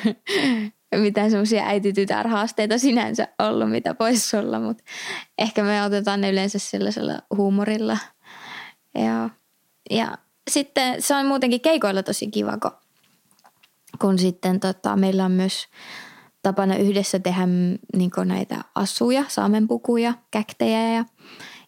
mitään 0.96 1.30
semmoisia 1.30 1.64
äititytär-haasteita 1.64 2.78
sinänsä 2.78 3.28
ollut, 3.40 3.72
mitä 3.72 3.94
pois 3.94 4.34
olla, 4.34 4.60
mutta 4.60 4.84
ehkä 5.38 5.64
me 5.64 5.84
otetaan 5.84 6.22
ne 6.22 6.32
yleensä 6.32 6.60
sellaisella 6.60 7.20
huumorilla. 7.38 7.98
Ja, 8.96 9.30
ja 9.90 10.18
sitten 10.52 11.02
se 11.02 11.16
on 11.16 11.26
muutenkin 11.26 11.62
keikoilla 11.62 12.04
tosi 12.04 12.28
kiva, 12.28 12.58
kun 12.58 12.72
kun 14.02 14.20
sitten 14.20 14.60
tota, 14.60 14.96
meillä 14.96 15.26
on 15.26 15.32
myös 15.32 15.68
tapana 16.42 16.76
yhdessä 16.76 17.20
tehdä 17.20 17.48
niin 17.96 18.12
näitä 18.26 18.64
asuja, 18.76 19.24
saamenpukuja, 19.28 20.14
käktejä 20.32 20.94
ja, 20.94 21.06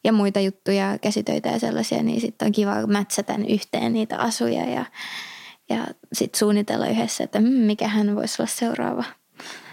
ja 0.04 0.14
muita 0.14 0.40
juttuja, 0.40 0.98
käsitöitä 1.02 1.50
ja 1.50 1.60
sellaisia, 1.60 2.04
niin 2.04 2.22
sitten 2.22 2.46
on 2.46 2.52
kiva 2.52 2.88
mätsätä 2.88 3.36
yhteen 3.50 3.94
niitä 3.94 4.18
asuja 4.18 4.70
ja, 4.70 4.86
ja 5.70 5.88
sitten 6.14 6.40
suunnitella 6.40 6.88
yhdessä, 6.88 7.24
että 7.24 7.40
mm, 7.40 7.48
mikä 7.48 7.88
hän 7.88 8.16
voisi 8.16 8.42
olla 8.42 8.52
seuraava 8.52 9.04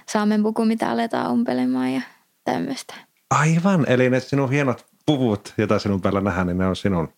saamen 0.09 0.43
puku, 0.43 0.65
mitä 0.65 0.91
aletaan 0.91 1.31
ompelemaan 1.31 1.93
ja 1.93 2.01
tämmöistä. 2.45 2.95
Aivan, 3.31 3.85
eli 3.88 4.11
ne 4.11 4.21
sinun 4.21 4.51
hienot 4.51 4.87
puvut, 5.07 5.55
joita 5.59 5.79
sinun 5.79 6.01
päällä 6.01 6.21
nähdään, 6.21 6.47
niin 6.47 6.59
ne 6.59 6.67
on 6.67 6.77
sinun. 6.77 7.09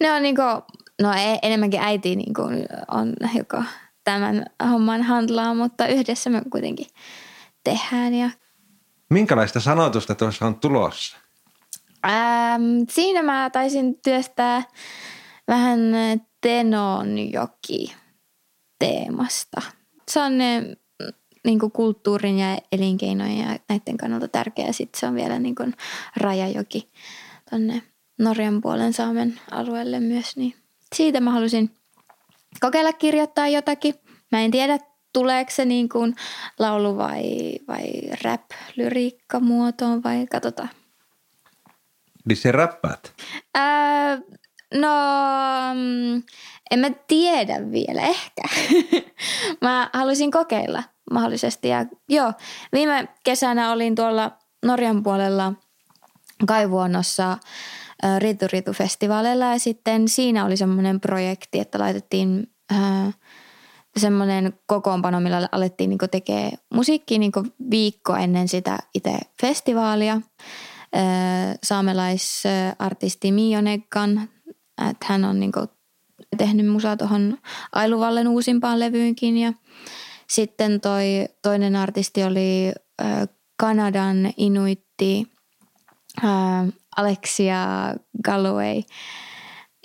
Ne 0.00 0.12
on 0.12 0.22
niinku, 0.22 0.42
no 1.02 1.12
e- 1.12 1.38
enemmänkin 1.42 1.80
äiti 1.80 2.16
niinku 2.16 2.42
on, 2.88 3.12
joka 3.34 3.64
tämän 4.08 4.46
homman 4.70 5.02
handlaa, 5.02 5.54
mutta 5.54 5.86
yhdessä 5.86 6.30
me 6.30 6.42
kuitenkin 6.50 6.86
tehdään. 7.64 8.14
Ja... 8.14 8.30
Minkälaista 9.10 9.60
sanotusta 9.60 10.14
tuossa 10.14 10.46
on 10.46 10.60
tulossa? 10.60 11.16
Ähm, 12.06 12.62
siinä 12.90 13.22
mä 13.22 13.50
taisin 13.52 14.00
työstää 14.04 14.62
vähän 15.48 15.80
Tenonjoki 16.40 17.94
teemasta. 18.78 19.62
Se 20.10 20.20
on 20.20 20.32
niin 21.44 21.58
kuin 21.58 21.72
kulttuurin 21.72 22.38
ja 22.38 22.58
elinkeinojen 22.72 23.38
ja 23.38 23.58
näiden 23.68 23.96
kannalta 23.96 24.28
tärkeä. 24.28 24.72
Sitten 24.72 25.00
se 25.00 25.06
on 25.06 25.14
vielä 25.14 25.38
niin 25.38 25.54
kuin 25.54 25.74
Rajajoki 26.16 26.88
tuonne 27.50 27.82
Norjan 28.18 28.60
puolen 28.60 28.92
Saamen 28.92 29.40
alueelle 29.50 30.00
myös. 30.00 30.36
Niin 30.36 30.54
siitä 30.94 31.20
mä 31.20 31.30
halusin 31.30 31.77
kokeilla 32.60 32.92
kirjoittaa 32.92 33.48
jotakin. 33.48 33.94
Mä 34.32 34.40
en 34.40 34.50
tiedä, 34.50 34.78
tuleeko 35.12 35.50
se 35.50 35.64
niin 35.64 35.88
kuin 35.88 36.14
laulu 36.58 36.96
vai, 36.96 37.22
vai 37.68 37.90
rap-lyriikka 38.24 39.40
muotoon 39.40 40.02
vai 40.02 40.26
katsotaan. 40.30 40.70
Niin 42.24 42.36
se 42.36 42.52
räppäät? 42.52 43.12
Ää, 43.54 44.18
no, 44.74 44.94
mm, 45.74 46.22
en 46.70 46.78
mä 46.78 46.90
tiedä 47.08 47.70
vielä, 47.72 48.02
ehkä. 48.02 48.42
mä 49.62 49.90
haluaisin 49.92 50.30
kokeilla 50.30 50.82
mahdollisesti. 51.10 51.68
Ja 51.68 51.86
joo, 52.08 52.32
viime 52.72 53.08
kesänä 53.24 53.72
olin 53.72 53.94
tuolla 53.94 54.32
Norjan 54.64 55.02
puolella 55.02 55.52
kaivuonnossa 56.46 57.38
Ritu 58.18 58.46
Ritu 58.52 58.72
festivaaleilla 58.72 59.44
ja 59.44 59.58
sitten 59.58 60.08
siinä 60.08 60.44
oli 60.44 60.56
semmoinen 60.56 61.00
projekti, 61.00 61.58
että 61.58 61.78
laitettiin 61.78 62.50
äh, 62.72 63.14
semmoinen 63.96 64.52
kokoonpano, 64.66 65.20
millä 65.20 65.48
alettiin 65.52 65.90
niin 65.90 65.98
tekee 66.10 66.50
musiikkia 66.74 67.18
niin 67.18 67.32
viikko 67.70 68.16
ennen 68.16 68.48
sitä 68.48 68.78
itse 68.94 69.18
festivaalia. 69.40 70.12
Äh, 70.96 71.58
saamelaisartisti 71.62 73.32
Mio 73.32 73.58
että 74.90 75.06
hän 75.06 75.24
on 75.24 75.40
niin 75.40 75.52
tehnyt 76.38 76.66
musaa 76.66 76.96
tuohon 76.96 77.38
Ailuvallen 77.72 78.28
uusimpaan 78.28 78.80
levyynkin 78.80 79.36
ja 79.36 79.52
sitten 80.28 80.80
toi 80.80 81.04
toinen 81.42 81.76
artisti 81.76 82.24
oli 82.24 82.72
äh, 83.02 83.28
Kanadan 83.56 84.32
inuitti 84.36 85.26
äh, 86.24 86.72
Alexia 86.96 87.66
Galloway, 88.24 88.82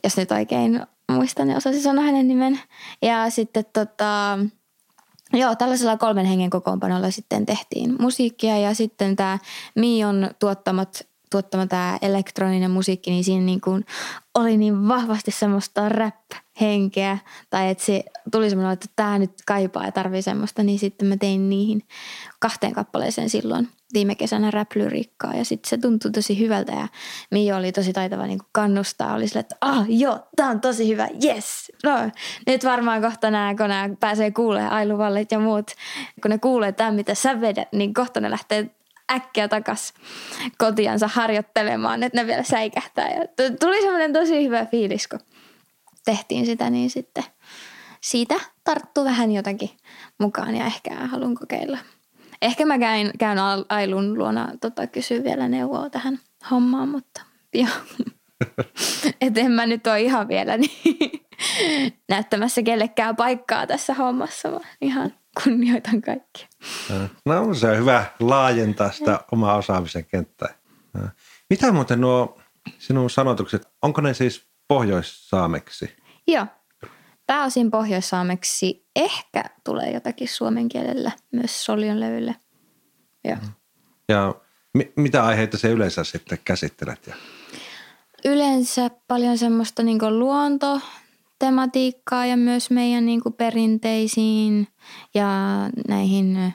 jos 0.04 0.18
nyt 0.18 0.32
oikein 0.32 0.82
muistan 1.12 1.50
ja 1.50 1.58
osasin 1.58 1.82
sanoa 1.82 2.04
hänen 2.04 2.28
nimen. 2.28 2.60
Ja 3.02 3.30
sitten 3.30 3.66
tota, 3.74 4.40
joo, 5.34 5.56
tällaisella 5.56 5.98
kolmen 5.98 6.26
hengen 6.26 6.50
kokoonpanolla 6.50 7.12
sitten 7.12 7.46
tehtiin 7.46 7.96
musiikkia 8.00 8.58
ja 8.58 8.74
sitten 8.74 9.16
tämä 9.16 9.40
Mion 9.76 10.30
tuottamat 10.40 11.08
tuottama 11.34 11.68
tämä 11.68 11.98
elektroninen 12.02 12.72
musiikki, 12.72 13.12
niin 13.12 13.24
siinä 13.24 13.46
niin 13.46 13.62
kuin 13.62 13.86
oli 14.34 14.58
niin 14.58 14.88
vahvasti 14.88 15.32
semmoista 15.32 15.90
rap-henkeä. 15.90 17.18
Tai 17.50 17.70
että 17.70 17.84
se 17.84 18.04
tuli 18.32 18.50
semmoinen, 18.50 18.74
että 18.74 18.88
tämä 18.96 19.20
nyt 19.20 19.32
kaipaa 19.48 19.86
ja 19.86 19.92
tarvii 19.92 20.22
semmoista, 20.22 20.64
niin 20.64 20.80
sitten 20.80 21.08
mä 21.08 21.18
tein 21.18 21.50
niihin 21.50 21.84
kahteen 22.40 22.74
kappaleeseen 22.74 23.30
silloin 23.30 23.70
viime 23.94 24.16
kesänä 24.16 24.52
rap 24.52 24.72
Ja 25.38 25.46
sitten 25.46 25.70
se 25.70 25.78
tuntui 25.78 26.12
tosi 26.12 26.40
hyvältä 26.40 26.72
ja 26.72 26.88
Mio 27.32 27.58
oli 27.58 27.72
tosi 27.72 27.94
taitava 27.94 28.28
niin 28.28 28.40
kannustaa. 28.52 29.14
Oli 29.14 29.28
sille, 29.28 29.40
että 29.40 29.56
ah 29.62 29.86
joo, 29.88 30.20
tämä 30.36 30.50
on 30.50 30.62
tosi 30.62 30.88
hyvä, 30.88 31.08
yes. 31.24 31.72
No, 31.84 31.92
nyt 32.48 32.64
varmaan 32.64 33.02
kohta 33.02 33.32
nämä, 33.32 33.56
kun 33.56 33.70
nämä 33.70 33.90
pääsee 34.00 34.32
kuulemaan 34.32 34.74
ailuvallit 34.74 35.32
ja 35.32 35.40
muut, 35.40 35.72
kun 36.22 36.32
ne 36.32 36.38
kuulee 36.38 36.72
tämän, 36.72 36.96
mitä 36.96 37.16
sä 37.16 37.42
vedät, 37.42 37.68
niin 37.74 37.94
kohta 37.94 38.20
ne 38.20 38.32
lähtee 38.32 38.70
äkkiä 39.12 39.48
takas 39.48 39.94
kotiansa 40.58 41.08
harjoittelemaan, 41.08 42.04
että 42.04 42.22
ne 42.22 42.28
vielä 42.28 42.44
säikähtää. 42.44 43.10
Ja 43.10 43.28
tuli 43.60 43.82
semmoinen 43.82 44.14
tosi 44.14 44.46
hyvä 44.46 44.66
fiilis, 44.66 45.08
kun 45.08 45.20
tehtiin 46.06 46.46
sitä, 46.46 46.70
niin 46.70 46.90
sitten 46.90 47.24
siitä 48.02 48.36
tarttu 48.64 49.04
vähän 49.04 49.32
jotakin 49.32 49.70
mukaan 50.20 50.56
ja 50.56 50.66
ehkä 50.66 50.96
haluan 50.96 51.36
kokeilla. 51.36 51.78
Ehkä 52.44 52.66
mä 52.66 52.80
käyn, 52.80 53.12
käyn 53.20 53.38
Ailun 53.70 54.18
luona 54.18 54.50
tota, 54.62 54.88
kysyä 54.88 55.24
vielä 55.24 55.48
neuvoa 55.48 55.90
tähän 55.90 56.20
hommaan, 56.52 56.90
mutta 56.90 57.22
joo. 57.54 57.68
Et 59.22 59.38
en 59.38 59.52
mä 59.52 59.66
nyt 59.66 59.88
ole 59.88 60.02
ihan 60.02 60.28
vielä 60.28 60.58
niin 60.58 61.26
näyttämässä 62.10 62.64
kellekään 62.64 63.16
paikkaa 63.16 63.68
tässä 63.68 63.94
hommassa, 63.94 64.52
vaan 64.52 64.66
ihan 64.82 65.14
kunnioitan 65.44 66.02
kaikkia. 66.02 66.48
No 67.26 67.54
se 67.54 67.70
on 67.70 67.78
hyvä 67.78 68.06
laajentaa 68.20 68.92
sitä 68.92 69.20
omaa 69.32 69.56
osaamisen 69.56 70.06
kenttää. 70.06 70.54
Mitä 71.50 71.72
muuten 71.72 72.02
nuo 72.02 72.40
sinun 72.80 73.10
sanotukset, 73.10 73.68
onko 73.82 74.02
ne 74.02 74.14
siis 74.14 74.48
pohjoissaameksi? 74.68 75.96
Joo, 76.28 76.48
pääosin 77.28 77.72
pohjoissaameksi. 77.72 78.88
Ehkä 78.96 79.44
tulee 79.64 79.92
jotakin 79.92 80.28
suomen 80.28 80.70
kielellä 80.70 81.12
myös 81.32 81.66
Solion 81.66 82.00
levylle. 82.00 82.36
Joo. 83.24 83.38
Ja 84.10 84.36
mi- 84.74 84.94
mitä 84.96 85.26
aiheita 85.26 85.58
se 85.58 85.70
yleensä 85.70 86.04
sitten 86.04 86.38
käsittelet? 86.46 87.08
Ja? 87.08 87.16
Yleensä 88.26 88.90
paljon 89.08 89.38
semmoista 89.38 89.84
niin 89.84 90.20
luonto, 90.20 90.82
tematiikkaa 91.40 92.26
ja 92.26 92.38
myös 92.38 92.70
meidän 92.70 93.06
niin 93.06 93.24
kuin 93.24 93.34
perinteisiin 93.34 94.68
ja 95.14 95.30
näihin 95.88 96.54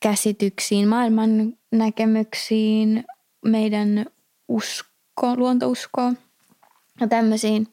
käsityksiin, 0.00 0.88
maailman 0.88 1.54
näkemyksiin, 1.72 3.04
meidän 3.44 4.06
usko, 4.48 5.36
luontouskoon 5.36 6.18
ja 7.00 7.08
tämmöisiin 7.08 7.66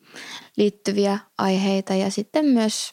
liittyviä 0.58 1.20
aiheita 1.38 1.94
ja 1.94 2.12
sitten 2.12 2.46
myös, 2.46 2.92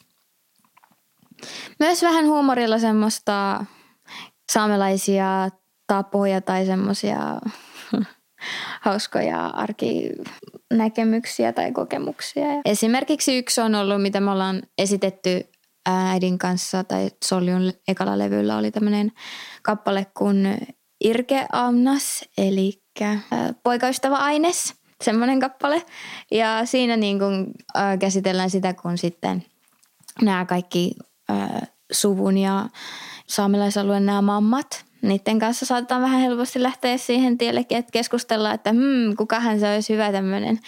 myös 1.79 2.01
vähän 2.01 2.25
huumorilla 2.25 2.79
semmoista 2.79 3.65
saamelaisia 4.51 5.49
tapoja 5.87 6.41
tai 6.41 6.65
semmoisia 6.65 7.17
hauskoja 8.85 9.47
arkinäkemyksiä 9.47 11.53
tai 11.53 11.71
kokemuksia. 11.71 12.45
Esimerkiksi 12.65 13.37
yksi 13.37 13.61
on 13.61 13.75
ollut, 13.75 14.01
mitä 14.01 14.19
me 14.19 14.31
ollaan 14.31 14.61
esitetty 14.77 15.41
äidin 15.85 16.37
kanssa 16.37 16.83
tai 16.83 17.09
Soljun 17.25 17.73
ekalla 17.87 18.17
levyllä 18.17 18.57
oli 18.57 18.71
tämmöinen 18.71 19.11
kappale 19.63 20.05
kuin 20.17 20.57
Irke 21.03 21.45
Amnas, 21.51 22.25
eli 22.37 22.83
poikaystävä 23.63 24.15
aines, 24.15 24.73
semmoinen 25.03 25.39
kappale. 25.39 25.85
Ja 26.31 26.65
siinä 26.65 26.97
niin 26.97 27.19
kuin, 27.19 27.47
äh, 27.77 27.99
käsitellään 27.99 28.49
sitä, 28.49 28.73
kun 28.73 28.97
sitten 28.97 29.45
nämä 30.21 30.45
kaikki 30.45 30.91
äh, 31.29 31.61
suvun 31.91 32.37
ja 32.37 32.69
saamelaisalueen 33.27 34.05
nämä 34.05 34.21
mammat 34.21 34.85
niiden 35.03 35.39
kanssa 35.39 35.65
saatetaan 35.65 36.01
vähän 36.01 36.19
helposti 36.19 36.63
lähteä 36.63 36.97
siihen 36.97 37.37
tiellekin, 37.37 37.77
että 37.77 37.91
keskustellaan, 37.91 38.55
että 38.55 38.69
hmm, 38.69 39.15
kukahan 39.17 39.59
se 39.59 39.73
olisi 39.73 39.93
hyvä 39.93 40.11
tämmöinen 40.11 40.59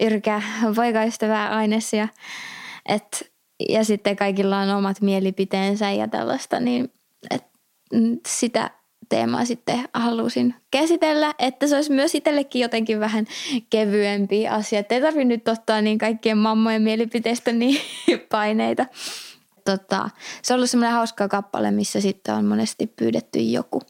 yrkä 0.00 0.42
poikaystävä 0.76 1.48
aines 1.48 1.92
ja, 1.92 2.08
et, 2.88 3.32
ja 3.68 3.84
sitten 3.84 4.16
kaikilla 4.16 4.58
on 4.58 4.70
omat 4.70 5.00
mielipiteensä 5.00 5.90
ja 5.90 6.08
tällaista, 6.08 6.60
niin 6.60 6.92
et, 7.30 7.44
sitä 8.28 8.70
teemaa 9.08 9.44
sitten 9.44 9.88
halusin 9.94 10.54
käsitellä, 10.70 11.34
että 11.38 11.66
se 11.66 11.76
olisi 11.76 11.92
myös 11.92 12.14
itsellekin 12.14 12.62
jotenkin 12.62 13.00
vähän 13.00 13.26
kevyempi 13.70 14.48
asia, 14.48 14.78
että 14.78 14.94
ei 14.94 15.00
tarvitse 15.00 15.24
nyt 15.24 15.48
ottaa 15.48 15.80
niin 15.80 15.98
kaikkien 15.98 16.38
mammojen 16.38 16.82
mielipiteistä 16.82 17.52
niin 17.52 17.80
paineita 18.30 18.86
tota, 19.64 20.10
se 20.42 20.52
on 20.52 20.58
ollut 20.58 20.70
semmoinen 20.70 20.94
hauska 20.94 21.28
kappale, 21.28 21.70
missä 21.70 22.00
sitten 22.00 22.34
on 22.34 22.44
monesti 22.44 22.86
pyydetty 22.86 23.38
joku 23.38 23.82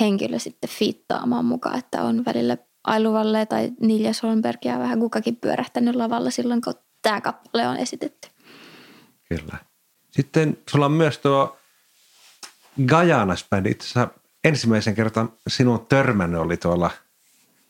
henkilö 0.00 0.38
sitten 0.38 0.70
fiittaamaan 0.70 1.44
mukaan, 1.44 1.78
että 1.78 2.02
on 2.02 2.24
välillä 2.24 2.56
Ailuvalle 2.84 3.46
tai 3.46 3.72
Nilja 3.80 4.14
Solbergia 4.14 4.78
vähän 4.78 5.00
kukakin 5.00 5.36
pyörähtänyt 5.36 5.96
lavalla 5.96 6.30
silloin, 6.30 6.60
kun 6.60 6.74
tämä 7.02 7.20
kappale 7.20 7.68
on 7.68 7.76
esitetty. 7.76 8.28
Kyllä. 9.28 9.58
Sitten 10.10 10.58
sulla 10.70 10.86
on 10.86 10.92
myös 10.92 11.18
tuo 11.18 11.56
Gajanas-bändi. 12.86 13.70
Itse 13.70 13.84
asiassa 13.84 14.08
ensimmäisen 14.48 14.94
kerran 14.94 15.32
sinun 15.48 15.86
törmännyt 15.86 16.40
oli 16.40 16.56
tuolla 16.56 16.90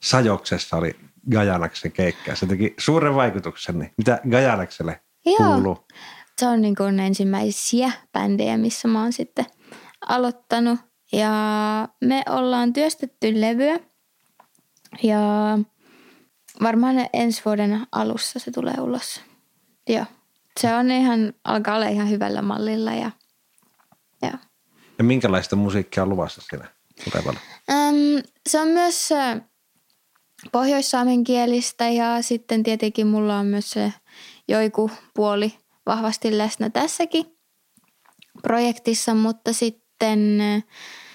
Sajoksessa 0.01 0.77
oli 0.77 0.97
Gajanaksen 1.31 1.93
keikka. 1.93 2.37
Se 2.37 2.47
teki 2.47 2.75
suuren 2.79 3.15
vaikutuksen. 3.15 3.79
Niin 3.79 3.93
mitä 3.97 4.21
Gajanakselle 4.31 5.01
kuuluu? 5.37 5.87
Se 6.39 6.47
on 6.47 6.62
niin 6.62 6.77
kuin 6.77 7.01
ensimmäisiä 7.01 7.93
bändejä, 8.12 8.57
missä 8.57 8.89
mä 8.89 9.03
oon 9.03 9.12
sitten 9.12 9.47
aloittanut. 10.09 10.81
Ja 11.12 11.31
me 12.05 12.23
ollaan 12.29 12.73
työstetty 12.73 13.41
levyä 13.41 13.81
ja 15.03 15.19
varmaan 16.62 16.97
ensi 17.12 17.43
vuoden 17.45 17.87
alussa 17.93 18.39
se 18.39 18.51
tulee 18.51 18.75
ulos. 18.81 19.21
Joo. 19.89 20.05
Se 20.61 20.75
on 20.75 20.91
ihan, 20.91 21.33
alkaa 21.45 21.77
olla 21.77 21.89
ihan 21.89 22.11
hyvällä 22.11 22.43
mallilla 22.43 22.93
ja, 22.93 23.11
ja. 24.23 24.39
Ja 24.99 25.05
minkälaista 25.05 25.57
musiikkia 25.57 26.03
on 26.03 26.09
luvassa 26.09 26.43
siinä 26.49 26.69
tulevalla? 27.05 27.41
Öm, 27.71 28.23
se 28.49 28.61
on 28.61 28.69
myös 28.69 29.09
kielistä 31.25 31.89
ja 31.89 32.23
sitten 32.23 32.63
tietenkin 32.63 33.07
mulla 33.07 33.39
on 33.39 33.47
myös 33.47 33.71
se 33.71 33.93
joiku 34.49 34.91
puoli 35.15 35.55
vahvasti 35.87 36.39
läsnä 36.39 36.71
tässäkin 36.71 37.37
projektissa, 38.43 39.15
mutta 39.15 39.53
sitten 39.53 40.39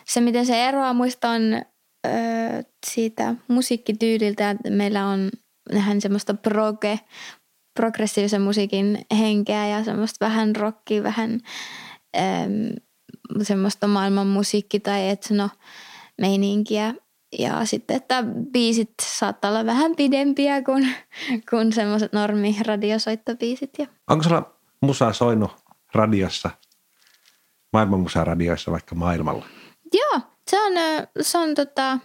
se, 0.05 0.21
miten 0.21 0.45
se 0.45 0.67
eroaa 0.67 0.93
muista 0.93 1.29
on 1.29 1.41
öö, 2.07 2.13
siitä 2.87 3.35
musiikkityyliltä, 3.47 4.49
että 4.49 4.69
meillä 4.69 5.05
on 5.05 5.29
vähän 5.73 6.01
semmoista 6.01 6.33
proge, 6.33 6.99
progressiivisen 7.73 8.41
musiikin 8.41 9.05
henkeä 9.17 9.67
ja 9.67 9.83
semmoista 9.83 10.25
vähän 10.25 10.55
rockia, 10.55 11.03
vähän 11.03 11.39
öö, 12.17 12.23
semmoista 13.41 13.87
maailman 13.87 14.27
musiikki- 14.27 14.79
tai 14.79 15.09
etno 15.09 15.49
meininkiä. 16.21 16.93
Ja 17.39 17.65
sitten, 17.65 17.97
että 17.97 18.23
biisit 18.51 18.93
saattaa 19.01 19.51
olla 19.51 19.65
vähän 19.65 19.95
pidempiä 19.95 20.61
kuin, 20.61 20.95
kuin 21.49 21.73
semmoiset 21.73 22.13
normi 22.13 22.57
radiosoittobiisit. 22.67 23.69
Ja. 23.79 23.87
Onko 24.09 24.23
sulla 24.23 24.53
musa 24.81 25.13
soinut 25.13 25.51
radiossa, 25.93 26.49
maailman 27.73 28.05
radioissa 28.23 28.71
vaikka 28.71 28.95
maailmalla? 28.95 29.45
Joo, 29.93 30.21
se 30.47 30.61
on, 30.61 30.73
se 31.21 31.37
on 31.37 31.55
tota, 31.55 31.99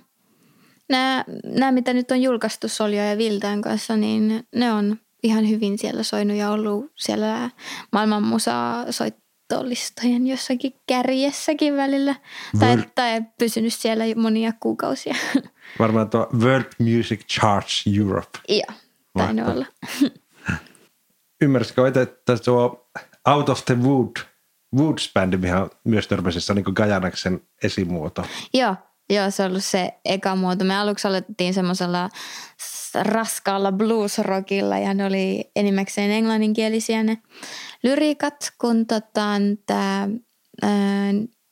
nämä, 0.89 1.25
nämä, 1.45 1.73
mitä 1.73 1.93
nyt 1.93 2.11
on 2.11 2.23
julkaistu 2.23 2.69
Soljo 2.69 3.03
ja 3.03 3.19
Viltaan 3.19 3.62
kanssa, 3.62 3.97
niin 3.97 4.47
ne 4.55 4.73
on 4.73 4.97
ihan 5.23 5.49
hyvin 5.49 5.79
siellä 5.79 6.03
soinut 6.03 6.37
ja 6.37 6.51
ollut 6.51 6.93
siellä 6.97 7.51
maailman 7.93 8.23
musaa 8.23 8.93
soittolistojen 9.52 10.26
jossakin 10.26 10.72
kärjessäkin 10.87 11.76
välillä. 11.76 12.14
Tai, 12.59 12.76
tai 12.94 13.22
pysynyt 13.38 13.74
siellä 13.74 14.04
monia 14.16 14.52
kuukausia. 14.61 15.14
Varmaan 15.78 16.11
tuo 16.11 16.28
World 16.40 16.72
Music 16.78 17.26
Charts 17.26 17.85
Europe. 17.98 18.38
Joo, 18.48 18.78
tainnut 19.18 19.48
olla. 19.48 19.66
Ymmärsikö, 21.42 21.88
että 22.02 22.37
tuo 22.44 22.88
Out 23.28 23.48
of 23.48 23.64
the 23.64 23.74
Wood– 23.74 24.12
Woods-bändi, 24.76 25.37
mihin 25.37 25.56
myös 25.85 26.09
törmäsissä 26.09 26.54
niin 26.54 26.64
Gajanaksen 26.74 27.40
esimuoto. 27.62 28.24
Joo, 28.54 28.76
joo, 29.11 29.30
se 29.30 29.42
on 29.42 29.50
ollut 29.50 29.64
se 29.64 29.92
eka 30.04 30.37
muoto. 30.37 30.64
Me 30.64 30.76
aluksi 30.76 31.09
aloitettiin 31.09 31.54
semmoisella 31.54 32.09
raskaalla 32.94 33.72
blues-rockilla 33.72 34.78
ja 34.78 34.94
ne 34.94 35.04
oli 35.04 35.50
enimmäkseen 35.56 36.11
englanninkielisiä 36.11 37.02
ne 37.02 37.18
lyriikat, 37.87 38.53
kun 38.61 38.87
tota, 38.87 39.25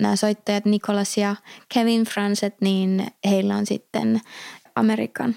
nämä 0.02 0.16
soittajat 0.16 0.64
Nikolas 0.64 1.16
ja 1.16 1.36
Kevin 1.74 2.04
Franset, 2.04 2.54
niin 2.60 3.06
heillä 3.28 3.56
on 3.56 3.66
sitten 3.66 4.20
Amerikan 4.74 5.36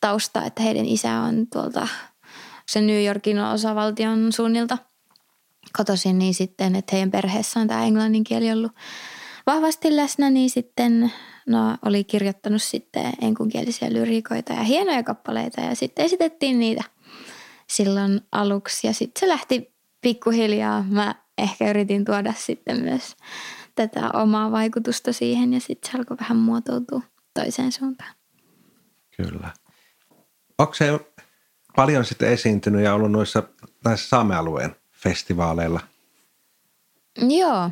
tausta, 0.00 0.44
että 0.44 0.62
heidän 0.62 0.86
isä 0.86 1.20
on 1.20 1.46
tuolta 1.52 1.88
se 2.68 2.80
New 2.80 3.04
Yorkin 3.04 3.40
osavaltion 3.40 4.32
suunnilta– 4.32 4.78
kotoisin, 5.72 6.18
niin 6.18 6.34
sitten, 6.34 6.76
että 6.76 6.96
heidän 6.96 7.10
perheessä 7.10 7.60
on 7.60 7.68
tämä 7.68 7.84
englannin 7.84 8.24
kieli 8.24 8.52
ollut 8.52 8.72
vahvasti 9.46 9.96
läsnä, 9.96 10.30
niin 10.30 10.50
sitten 10.50 11.12
no, 11.46 11.76
oli 11.84 12.04
kirjoittanut 12.04 12.62
sitten 12.62 13.12
enkunkielisiä 13.22 13.92
lyriikoita 13.92 14.52
ja 14.52 14.62
hienoja 14.62 15.02
kappaleita 15.02 15.60
ja 15.60 15.74
sitten 15.74 16.04
esitettiin 16.04 16.58
niitä 16.58 16.84
silloin 17.68 18.20
aluksi 18.32 18.86
ja 18.86 18.92
sitten 18.92 19.20
se 19.20 19.28
lähti 19.28 19.71
pikkuhiljaa. 20.02 20.84
Mä 20.88 21.14
ehkä 21.38 21.70
yritin 21.70 22.04
tuoda 22.04 22.32
sitten 22.36 22.80
myös 22.80 23.16
tätä 23.74 24.10
omaa 24.14 24.52
vaikutusta 24.52 25.12
siihen 25.12 25.52
ja 25.52 25.60
sitten 25.60 25.90
se 25.92 25.98
alkoi 25.98 26.16
vähän 26.20 26.36
muotoutua 26.36 27.00
toiseen 27.34 27.72
suuntaan. 27.72 28.14
Kyllä. 29.16 29.50
Onko 30.58 30.74
se 30.74 31.00
paljon 31.76 32.04
sitten 32.04 32.28
esiintynyt 32.28 32.84
ja 32.84 32.94
ollut 32.94 33.12
noissa 33.12 33.42
näissä 33.84 34.08
saamealueen 34.08 34.76
festivaaleilla? 34.92 35.80
Joo. 37.28 37.70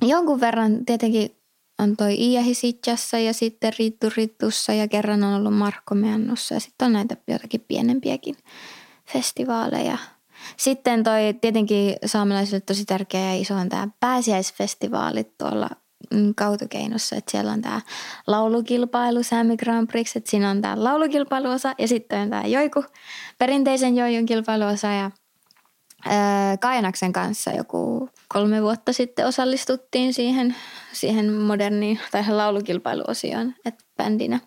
Jonkun 0.00 0.40
verran 0.40 0.84
tietenkin 0.86 1.36
on 1.78 1.96
toi 1.96 2.14
Iähisitjassa 2.18 3.18
ja 3.18 3.32
sitten 3.32 3.72
Rittu 3.78 4.06
Rittussa 4.16 4.72
ja 4.72 4.88
kerran 4.88 5.24
on 5.24 5.34
ollut 5.34 5.54
Markko 5.54 5.94
Meannossa 5.94 6.54
ja 6.54 6.60
sitten 6.60 6.86
on 6.86 6.92
näitä 6.92 7.16
jotakin 7.28 7.64
pienempiäkin 7.68 8.36
festivaaleja. 9.12 9.98
Sitten 10.56 11.04
toi 11.04 11.34
tietenkin 11.40 11.96
saamelaisille 12.06 12.60
tosi 12.60 12.84
tärkeä 12.84 13.20
ja 13.20 13.40
iso 13.40 13.54
on 13.54 13.68
tämä 13.68 13.88
pääsiäisfestivaalit 14.00 15.38
tuolla 15.38 15.68
mm, 16.14 16.34
kautokeinossa, 16.34 17.16
että 17.16 17.30
siellä 17.30 17.52
on 17.52 17.62
tämä 17.62 17.80
laulukilpailu 18.26 19.22
Sami 19.22 19.56
Grand 19.56 19.86
Prix, 19.86 20.16
että 20.16 20.30
siinä 20.30 20.50
on 20.50 20.62
tämä 20.62 20.84
laulukilpailuosa 20.84 21.74
ja 21.78 21.88
sitten 21.88 22.20
on 22.20 22.30
tämä 22.30 22.42
joiku, 22.42 22.84
perinteisen 23.38 23.96
joijun 23.96 24.26
kilpailuosa 24.26 24.86
ja 24.86 25.10
Kajanaksen 26.60 27.12
kanssa 27.12 27.50
joku 27.50 28.08
kolme 28.28 28.62
vuotta 28.62 28.92
sitten 28.92 29.26
osallistuttiin 29.26 30.14
siihen, 30.14 30.56
siihen 30.92 31.32
moderniin 31.32 32.00
tai 32.10 32.24
laulukilpailuosioon, 32.28 33.54
että 33.64 33.84
bändinä 33.96 34.40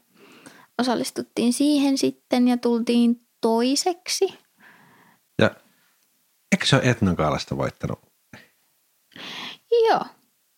osallistuttiin 0.79 1.53
siihen 1.53 1.97
sitten 1.97 2.47
ja 2.47 2.57
tultiin 2.57 3.21
toiseksi. 3.41 4.44
Eikö 6.55 6.65
se 6.65 6.75
ole 6.75 6.89
Etnokaalasta 6.89 7.57
voittanut? 7.57 7.99
Joo. 9.89 10.01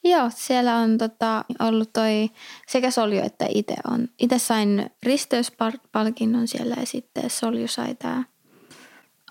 Joo, 0.03 0.31
siellä 0.35 0.75
on 0.75 0.97
tota, 0.97 1.45
ollut 1.59 1.93
toi 1.93 2.29
sekä 2.67 2.91
Solju 2.91 3.21
että 3.23 3.45
itse 3.49 3.75
on. 3.91 4.07
Itse 4.19 4.39
sain 4.39 4.89
risteyspalkinnon 5.03 6.47
siellä 6.47 6.75
ja 6.79 6.85
sitten 6.85 7.29
Solju 7.29 7.67
sai 7.67 7.95
tämä– 7.95 8.23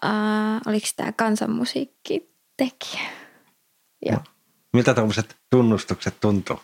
äh, 0.04 0.60
oliko 0.66 0.86
tämä 0.96 1.12
kansanmusiikkitekijä. 1.12 3.10
Joo. 4.06 4.18
Miltä 4.72 4.94
tämmöiset 4.94 5.36
tunnustukset 5.50 6.20
tuntuu? 6.20 6.56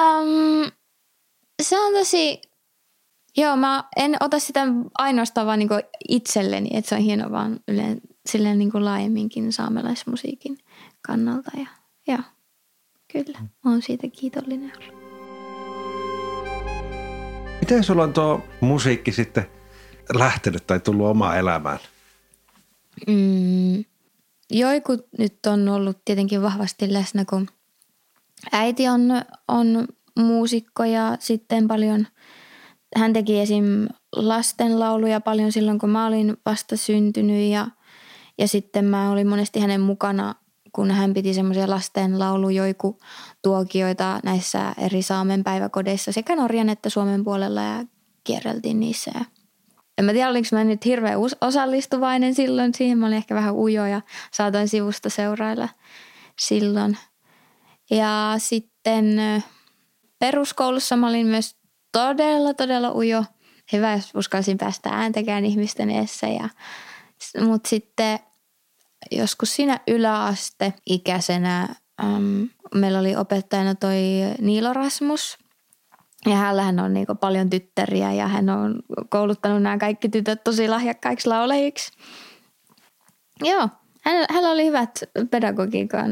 Um, 0.00 0.70
se 1.62 1.80
on 1.80 1.92
tosi, 1.92 2.40
joo 3.36 3.56
mä 3.56 3.84
en 3.96 4.16
ota 4.20 4.38
sitä 4.38 4.66
ainoastaan 4.98 5.46
vaan 5.46 5.58
niinku 5.58 5.74
itselleni, 6.08 6.68
että 6.72 6.88
se 6.88 6.94
on 6.94 7.00
hieno 7.00 7.30
vaan 7.30 7.60
yleen, 7.68 8.00
silleen 8.26 8.58
niinku 8.58 8.84
laajemminkin 8.84 9.52
saamelaismusiikin 9.52 10.58
kannalta. 11.06 11.50
Ja, 11.56 11.66
joo, 12.08 12.22
kyllä, 13.12 13.38
olen 13.64 13.82
siitä 13.82 14.08
kiitollinen 14.08 14.72
ollut. 14.76 15.06
Miten 17.60 17.84
sulla 17.84 18.02
on 18.02 18.12
tuo 18.12 18.42
musiikki 18.60 19.12
sitten 19.12 19.46
lähtenyt 20.14 20.66
tai 20.66 20.80
tullut 20.80 21.06
omaan 21.06 21.38
elämään? 21.38 21.78
Mm, 23.06 23.84
joikut 24.50 25.06
nyt 25.18 25.46
on 25.46 25.68
ollut 25.68 25.98
tietenkin 26.04 26.42
vahvasti 26.42 26.92
läsnä, 26.92 27.24
kun 27.24 27.48
äiti 28.52 28.88
on, 28.88 29.00
on 29.48 29.88
muusikko 30.18 30.84
ja 30.84 31.16
sitten 31.20 31.68
paljon, 31.68 32.06
hän 32.96 33.12
teki 33.12 33.40
esim. 33.40 33.86
lastenlauluja 34.16 35.20
paljon 35.20 35.52
silloin, 35.52 35.78
kun 35.78 35.90
mä 35.90 36.06
olin 36.06 36.36
vasta 36.46 36.76
syntynyt 36.76 37.50
ja, 37.50 37.66
ja 38.38 38.48
sitten 38.48 38.84
mä 38.84 39.10
olin 39.10 39.28
monesti 39.28 39.60
hänen 39.60 39.80
mukana, 39.80 40.34
kun 40.72 40.90
hän 40.90 41.14
piti 41.14 41.34
semmoisia 41.34 41.70
lastenlaulujoiku 41.70 42.98
tuokioita 43.42 44.20
näissä 44.24 44.74
eri 44.78 45.02
Saamen 45.02 45.44
päiväkodeissa 45.44 46.12
sekä 46.12 46.36
Norjan 46.36 46.68
että 46.68 46.90
Suomen 46.90 47.24
puolella 47.24 47.62
ja 47.62 47.84
kierreltiin 48.24 48.80
niissä 48.80 49.10
ja 49.14 49.24
en 49.98 50.04
mä 50.04 50.12
tiedä, 50.12 50.28
olinko 50.28 50.48
mä 50.52 50.64
nyt 50.64 50.84
hirveän 50.84 51.18
osallistuvainen 51.40 52.34
silloin. 52.34 52.74
Siihen 52.74 52.98
mä 52.98 53.06
olin 53.06 53.16
ehkä 53.16 53.34
vähän 53.34 53.54
ujo 53.54 53.86
ja 53.86 54.00
saatoin 54.32 54.68
sivusta 54.68 55.10
seurailla 55.10 55.68
silloin. 56.38 56.98
Ja 57.90 58.34
sitten 58.38 59.20
peruskoulussa 60.18 60.96
mä 60.96 61.08
olin 61.08 61.26
myös 61.26 61.56
todella, 61.92 62.54
todella 62.54 62.94
ujo. 62.94 63.24
Hyvä, 63.72 63.92
jos 63.92 64.12
uskalsin 64.14 64.58
päästä 64.58 64.90
ääntäkään 64.90 65.44
ihmisten 65.44 65.90
eessä. 65.90 66.26
Ja, 66.26 66.48
mutta 67.40 67.68
sitten 67.68 68.18
joskus 69.10 69.56
siinä 69.56 69.80
yläaste 69.86 70.72
ikäisenä 70.86 71.68
äm, 72.04 72.48
meillä 72.74 72.98
oli 72.98 73.16
opettajana 73.16 73.74
toi 73.74 73.96
Niilo 74.40 74.72
Rasmus– 74.72 75.36
ja 76.26 76.36
hänellähän 76.36 76.80
on 76.80 76.94
niin 76.94 77.06
paljon 77.20 77.50
tyttäriä 77.50 78.12
ja 78.12 78.28
hän 78.28 78.48
on 78.48 78.82
kouluttanut 79.08 79.62
nämä 79.62 79.78
kaikki 79.78 80.08
tytöt 80.08 80.44
tosi 80.44 80.68
lahjakkaiksi 80.68 81.28
laulajiksi. 81.28 81.92
Joo, 83.40 83.68
hänellä 84.04 84.50
oli 84.50 84.66
hyvät 84.66 85.02
pedagogiikan 85.30 86.10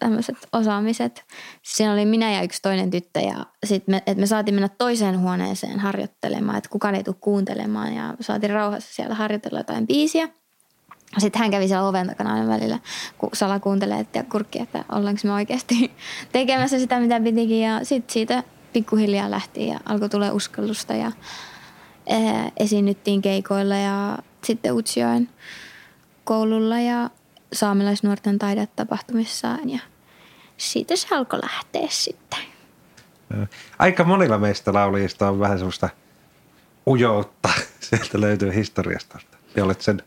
tämmöiset 0.00 0.36
osaamiset. 0.52 1.24
Siinä 1.62 1.92
oli 1.92 2.04
minä 2.06 2.32
ja 2.32 2.42
yksi 2.42 2.62
toinen 2.62 2.90
tyttö 2.90 3.20
ja 3.20 3.46
sit 3.64 3.88
me, 3.88 4.02
et 4.06 4.18
me 4.18 4.26
saatiin 4.26 4.54
mennä 4.54 4.68
toiseen 4.68 5.20
huoneeseen 5.20 5.80
harjoittelemaan, 5.80 6.58
että 6.58 6.70
kukaan 6.70 6.94
ei 6.94 7.04
tule 7.04 7.16
kuuntelemaan 7.20 7.94
ja 7.94 8.14
saatiin 8.20 8.52
rauhassa 8.52 8.94
siellä 8.94 9.14
harjoitella 9.14 9.60
jotain 9.60 9.86
biisiä. 9.86 10.28
Sitten 11.18 11.40
hän 11.40 11.50
kävi 11.50 11.68
siellä 11.68 11.88
oven 11.88 12.06
takana 12.06 12.34
aina 12.34 12.48
välillä, 12.48 12.78
kun 13.18 13.30
salakuuntelee 13.32 14.06
ja 14.14 14.24
kurkki, 14.24 14.60
että 14.60 14.84
ollaanko 14.92 15.20
me 15.24 15.32
oikeasti 15.32 15.92
tekemässä 16.32 16.78
sitä, 16.78 17.00
mitä 17.00 17.20
pitikin. 17.20 17.60
Ja 17.60 17.80
sitten 17.84 18.12
siitä 18.12 18.42
pikkuhiljaa 18.72 19.30
lähti 19.30 19.66
ja 19.66 19.80
alkoi 19.84 20.08
tulla 20.08 20.32
uskallusta 20.32 20.94
ja 20.94 21.12
ää, 22.10 22.50
esiinnyttiin 22.56 23.22
keikoilla 23.22 23.74
ja 23.74 24.18
sitten 24.44 24.74
Utsjoen 24.74 25.28
koululla 26.24 26.80
ja 26.80 27.10
saamelaisnuorten 27.54 28.38
taidetapahtumissaan 28.38 29.70
ja 29.70 29.78
siitä 30.56 30.96
se 30.96 31.14
alkoi 31.14 31.40
lähteä 31.42 31.86
sitten. 31.88 32.38
Aika 33.78 34.04
monilla 34.04 34.38
meistä 34.38 34.72
laulajista 34.72 35.28
on 35.28 35.40
vähän 35.40 35.58
semmoista 35.58 35.88
ujoutta. 36.86 37.48
Sieltä 37.80 38.20
löytyy 38.20 38.54
historiasta. 38.54 39.18
Ja 39.56 39.64
olet 39.64 39.80
sen 39.80 40.02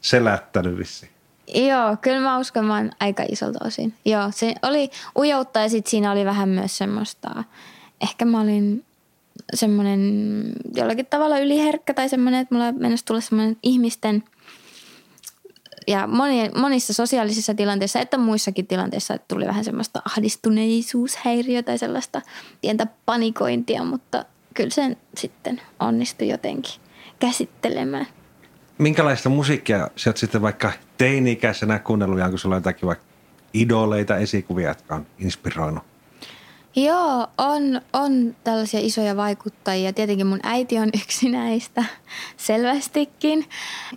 selättänyt 0.00 0.78
vissiin. 0.78 1.12
Joo, 1.54 1.96
kyllä 2.00 2.20
mä 2.20 2.38
uskon, 2.38 2.70
oon 2.70 2.90
aika 3.00 3.22
isolta 3.28 3.58
osin. 3.66 3.94
Joo, 4.04 4.30
se 4.30 4.54
oli 4.62 4.90
ujoutta 5.18 5.60
ja 5.60 5.68
sitten 5.68 5.90
siinä 5.90 6.12
oli 6.12 6.24
vähän 6.24 6.48
myös 6.48 6.78
semmoista, 6.78 7.44
ehkä 8.00 8.24
mä 8.24 8.40
olin 8.40 8.84
semmoinen 9.54 10.00
jollakin 10.74 11.06
tavalla 11.06 11.38
yliherkkä 11.38 11.94
tai 11.94 12.08
semmoinen, 12.08 12.40
että 12.40 12.54
mulla 12.54 12.72
mennessä 12.72 13.06
tulla 13.06 13.20
semmoinen 13.20 13.56
ihmisten 13.62 14.24
ja 15.86 16.06
moni, 16.06 16.50
monissa 16.56 16.92
sosiaalisissa 16.92 17.54
tilanteissa, 17.54 18.00
että 18.00 18.18
muissakin 18.18 18.66
tilanteissa 18.66 19.14
että 19.14 19.24
tuli 19.28 19.46
vähän 19.46 19.64
semmoista 19.64 20.02
ahdistuneisuushäiriötä 20.04 21.66
tai 21.66 21.78
sellaista 21.78 22.22
pientä 22.60 22.86
panikointia, 23.06 23.84
mutta 23.84 24.24
kyllä 24.54 24.70
sen 24.70 24.96
sitten 25.16 25.60
onnistui 25.80 26.28
jotenkin 26.28 26.80
käsittelemään. 27.18 28.06
Minkälaista 28.78 29.28
musiikkia 29.28 29.88
sä 29.96 30.10
oot 30.10 30.16
sitten 30.16 30.42
vaikka 30.42 30.72
teini-ikäisenä 30.98 31.78
kuunnellut, 31.78 32.18
ja 32.18 32.24
onko 32.24 32.38
sulla 32.38 32.54
jotakin 32.54 32.86
vaikka 32.86 33.04
idoleita, 33.54 34.16
esikuvia, 34.16 34.68
jotka 34.68 34.94
on 34.94 35.06
inspiroinut? 35.18 35.84
Joo, 36.76 37.26
on, 37.38 37.80
on 37.92 38.36
tällaisia 38.44 38.80
isoja 38.82 39.16
vaikuttajia. 39.16 39.92
Tietenkin 39.92 40.26
mun 40.26 40.40
äiti 40.42 40.78
on 40.78 40.88
yksi 41.02 41.28
näistä 41.28 41.84
selvästikin. 42.36 43.44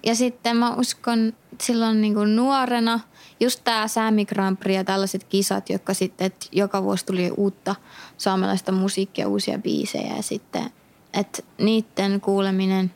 Ja 0.03 0.15
sitten 0.15 0.57
mä 0.57 0.73
uskon 0.75 1.33
silloin 1.63 2.02
niin 2.02 2.13
kuin 2.13 2.36
nuorena 2.36 2.99
just 3.39 3.62
tämä 3.63 3.88
Sami 3.88 4.26
Grand 4.26 4.58
Prix 4.58 4.76
ja 4.76 4.84
tällaiset 4.84 5.23
kisat, 5.23 5.69
jotka 5.69 5.93
sitten, 5.93 6.28
että 6.28 6.45
joka 6.52 6.84
vuosi 6.84 7.06
tuli 7.06 7.32
uutta 7.38 7.76
saamelaista 8.17 8.71
musiikkia, 8.71 9.28
uusia 9.28 9.58
biisejä 9.60 10.15
ja 10.15 10.23
sitten, 10.23 10.69
että 11.13 11.43
niiden 11.58 12.21
kuuleminen 12.21 12.93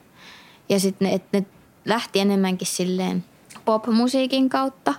ja 0.69 0.79
sitten, 0.79 1.07
että 1.07 1.39
ne 1.39 1.45
lähti 1.85 2.19
enemmänkin 2.19 2.67
silleen 2.67 3.25
pop-musiikin 3.65 4.49
kautta. 4.49 4.93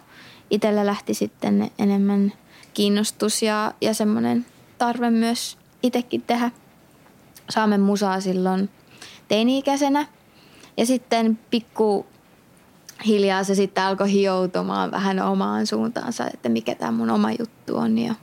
Itellä 0.51 0.87
lähti 0.87 1.15
sitten 1.15 1.71
enemmän 1.79 2.33
kiinnostus 2.75 3.43
ja, 3.43 3.73
ja 3.81 3.95
semmoinen– 3.95 4.47
tarve 4.79 5.11
myös 5.11 5.59
itsekin 5.83 6.23
tehdä 6.23 6.51
saamen 7.51 7.81
musaa 7.81 8.21
silloin 8.21 8.71
teini-ikäisenä. 9.29 10.07
Ja 10.77 10.87
sitten 10.87 11.39
pikku 11.51 12.07
hiljaa 13.07 13.45
se 13.45 13.55
sitten 13.55 13.85
alkoi 13.85 14.13
hioutumaan 14.13 14.91
vähän 14.91 15.21
omaan 15.21 15.67
suuntaansa, 15.67 16.27
että 16.35 16.49
mikä 16.49 16.75
tämä 16.75 16.93
mun 16.93 17.11
oma 17.11 17.31
juttu 17.33 17.77
on. 17.77 17.99
Ja, 17.99 18.15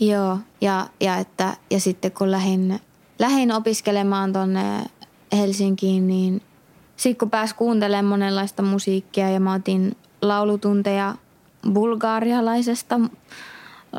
joo, 0.00 0.38
ja, 0.60 0.86
ja, 1.00 1.16
että, 1.16 1.56
ja 1.70 1.80
sitten 1.80 2.12
kun 2.12 2.30
lähdin, 2.30 2.80
lähdin 3.18 3.52
opiskelemaan 3.52 4.32
tuonne 4.32 4.84
Helsinkiin, 5.32 6.06
niin 6.06 6.42
sitten 6.96 7.18
kun 7.18 7.30
pääsi 7.30 7.54
kuuntelemaan 7.54 8.04
monenlaista 8.04 8.62
musiikkia 8.62 9.30
ja 9.30 9.40
mä 9.40 9.54
otin 9.54 9.96
laulutunteja 10.22 11.14
bulgaarialaisesta 11.72 13.00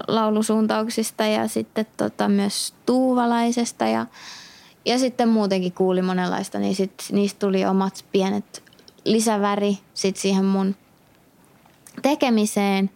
laulusuuntauksista 0.08 1.26
ja 1.26 1.48
sitten 1.48 1.86
tota 1.98 2.28
myös 2.28 2.74
tuuvalaisesta 2.86 3.88
ja, 3.88 4.06
ja 4.86 5.00
sitten 5.00 5.30
muutenkin 5.30 5.74
kuuli 5.74 6.02
monenlaista, 6.02 6.60
niin 6.60 6.76
sit 6.76 6.94
niistä 7.12 7.40
tuli 7.40 7.66
omat 7.66 8.06
pienet 8.12 8.69
lisäväri 9.06 9.78
sit 9.94 10.18
siihen 10.18 10.46
mun 10.46 10.76
tekemiseen. 12.02 12.90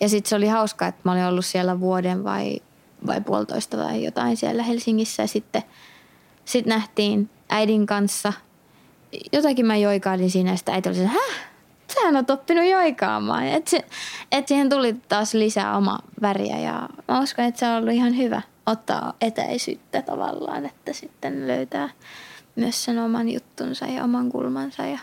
Ja 0.00 0.08
sitten 0.08 0.28
se 0.28 0.36
oli 0.36 0.46
hauska, 0.46 0.86
että 0.86 1.00
mä 1.04 1.12
olin 1.12 1.24
ollut 1.24 1.46
siellä 1.46 1.80
vuoden 1.80 2.24
vai, 2.24 2.60
vai 3.06 3.20
puolitoista 3.20 3.76
tai 3.76 4.04
jotain 4.04 4.36
siellä 4.36 4.62
Helsingissä 4.62 5.22
ja 5.22 5.26
sitten 5.26 5.62
sit 6.44 6.66
nähtiin 6.66 7.30
äidin 7.48 7.86
kanssa. 7.86 8.32
Jotakin 9.32 9.66
mä 9.66 9.76
joikailin 9.76 10.30
siinä 10.30 10.50
ja 10.50 10.56
sitten 10.56 10.74
äiti 10.74 10.88
oli 10.88 10.96
se, 10.96 11.06
häh? 11.06 11.56
sähän 11.94 12.16
oot 12.16 12.30
oppinut 12.30 12.64
joikaamaan. 12.70 13.46
Että 13.46 13.70
se, 13.70 13.84
et 14.32 14.48
siihen 14.48 14.68
tuli 14.68 14.96
taas 15.08 15.34
lisää 15.34 15.76
oma 15.76 15.98
väriä 16.22 16.58
ja 16.58 16.88
mä 17.08 17.20
uskon, 17.20 17.44
että 17.44 17.58
se 17.58 17.66
on 17.66 17.76
ollut 17.76 17.94
ihan 17.94 18.16
hyvä 18.16 18.42
ottaa 18.66 19.14
etäisyyttä 19.20 20.02
tavallaan, 20.02 20.66
että 20.66 20.92
sitten 20.92 21.46
löytää 21.46 21.88
myös 22.56 22.84
sen 22.84 22.98
oman 22.98 23.28
juttunsa 23.28 23.86
ja 23.86 24.04
oman 24.04 24.28
kulmansa. 24.28 24.86
Ja 24.86 24.98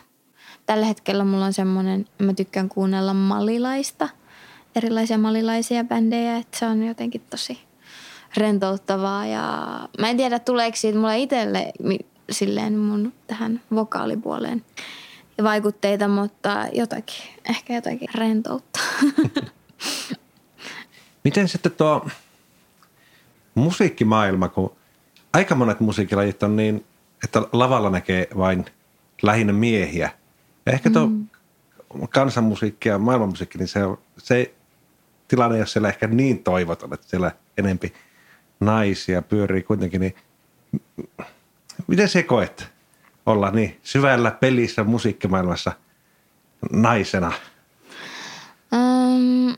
tällä 0.65 0.85
hetkellä 0.85 1.23
mulla 1.23 1.45
on 1.45 1.53
semmoinen, 1.53 2.05
mä 2.19 2.33
tykkään 2.33 2.69
kuunnella 2.69 3.13
malilaista, 3.13 4.09
erilaisia 4.75 5.17
malilaisia 5.17 5.83
bändejä, 5.83 6.37
että 6.37 6.59
se 6.59 6.65
on 6.65 6.83
jotenkin 6.83 7.21
tosi 7.29 7.59
rentouttavaa 8.37 9.25
ja 9.25 9.79
mä 9.99 10.09
en 10.09 10.17
tiedä 10.17 10.39
tuleeko 10.39 10.77
siitä 10.77 10.99
mulle 10.99 11.19
itselle 11.19 11.73
silleen 12.31 12.77
mun 12.77 13.13
tähän 13.27 13.61
vokaalipuoleen 13.75 14.65
vaikutteita, 15.43 16.07
mutta 16.07 16.65
jotakin, 16.73 17.23
ehkä 17.49 17.75
jotakin 17.75 18.09
rentoutta. 18.15 18.79
Miten 21.23 21.47
sitten 21.47 21.71
tuo 21.71 22.07
musiikkimaailma, 23.55 24.49
kun 24.49 24.75
aika 25.33 25.55
monet 25.55 25.79
musiikkilajit 25.79 26.43
on 26.43 26.55
niin, 26.55 26.85
että 27.23 27.41
lavalla 27.51 27.89
näkee 27.89 28.27
vain 28.37 28.65
lähinnä 29.21 29.53
miehiä. 29.53 30.11
Ehkä 30.67 30.89
tuo 30.89 31.07
mm. 31.07 31.27
kansanmusiikki 32.09 32.89
ja 32.89 32.97
maailmanmusiikki, 32.97 33.57
niin 33.57 33.67
se, 33.67 33.85
on, 33.85 33.97
se 34.17 34.53
tilanne 35.27 35.55
ei 35.55 35.61
ole 35.61 35.67
siellä 35.67 35.89
ehkä 35.89 36.07
niin 36.07 36.43
toivoton, 36.43 36.93
että 36.93 37.07
siellä 37.09 37.31
enempi 37.57 37.93
naisia 38.59 39.21
pyörii 39.21 39.63
kuitenkin, 39.63 40.01
niin 40.01 40.15
miten 41.87 42.09
se 42.09 42.23
koet? 42.23 42.73
olla 43.25 43.51
niin 43.51 43.79
syvällä 43.83 44.31
pelissä 44.31 44.83
musiikkimaailmassa 44.83 45.71
naisena? 46.71 47.31
Um, 48.73 49.55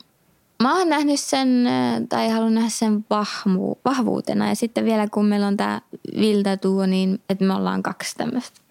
mä 0.63 0.77
oon 0.77 0.89
nähnyt 0.89 1.19
sen, 1.19 1.67
tai 2.09 2.29
haluan 2.29 2.53
nähdä 2.53 2.69
sen 2.69 3.05
vahvu, 3.09 3.79
vahvuutena. 3.85 4.49
Ja 4.49 4.55
sitten 4.55 4.85
vielä 4.85 5.07
kun 5.07 5.25
meillä 5.25 5.47
on 5.47 5.57
tämä 5.57 5.81
Vilta 6.19 6.57
tuo, 6.57 6.85
niin 6.85 7.21
että 7.29 7.45
me 7.45 7.53
ollaan 7.53 7.83
kaksi 7.83 8.15
tämmöistä 8.15 8.61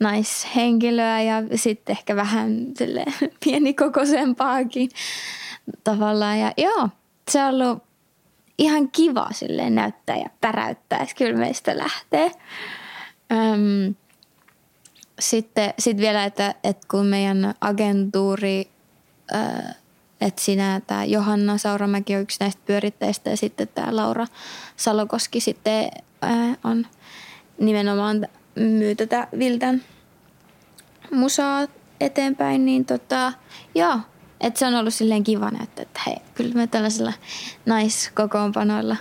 naishenkilöä 0.00 1.22
ja 1.22 1.42
sitten 1.54 1.92
ehkä 1.92 2.16
vähän 2.16 2.66
sille 2.76 3.04
pienikokoisempaakin 3.44 4.90
tavallaan. 5.84 6.38
Ja 6.38 6.52
joo, 6.56 6.88
se 7.30 7.44
on 7.44 7.54
ollut 7.54 7.82
ihan 8.58 8.90
kiva 8.90 9.28
silleen 9.32 9.74
näyttää 9.74 10.16
ja 10.16 10.30
päräyttää, 10.40 10.98
että 10.98 11.14
kyllä 11.14 11.38
meistä 11.38 11.78
lähtee. 11.78 12.32
Öm, 13.32 13.94
sitten 15.20 15.74
sit 15.78 15.96
vielä, 15.96 16.24
että, 16.24 16.54
että 16.64 16.86
kun 16.90 17.06
meidän 17.06 17.54
agentuuri, 17.60 18.70
että 20.20 20.42
sinä 20.42 20.80
tämä 20.86 21.04
Johanna 21.04 21.58
Sauramäki 21.58 22.16
on 22.16 22.22
yksi 22.22 22.36
näistä 22.40 22.62
pyörittäjistä 22.66 23.30
ja 23.30 23.36
sitten 23.36 23.68
tämä 23.68 23.96
Laura 23.96 24.26
Salokoski 24.76 25.40
sitten 25.40 25.90
on 26.64 26.86
nimenomaan 27.58 28.28
myy 28.54 28.94
tätä 28.94 29.28
Vildan 29.38 29.82
musaa 31.12 31.66
eteenpäin, 32.00 32.64
niin 32.64 32.84
tota, 32.84 33.32
joo, 33.74 33.98
että 34.40 34.58
se 34.58 34.66
on 34.66 34.74
ollut 34.74 34.94
silleen 34.94 35.24
kiva 35.24 35.50
näyttää, 35.50 35.82
että 35.82 36.00
hei, 36.06 36.16
kyllä 36.34 36.54
me 36.54 36.66
tällaisilla 36.66 37.12
naiskokoonpanoilla 37.66 38.96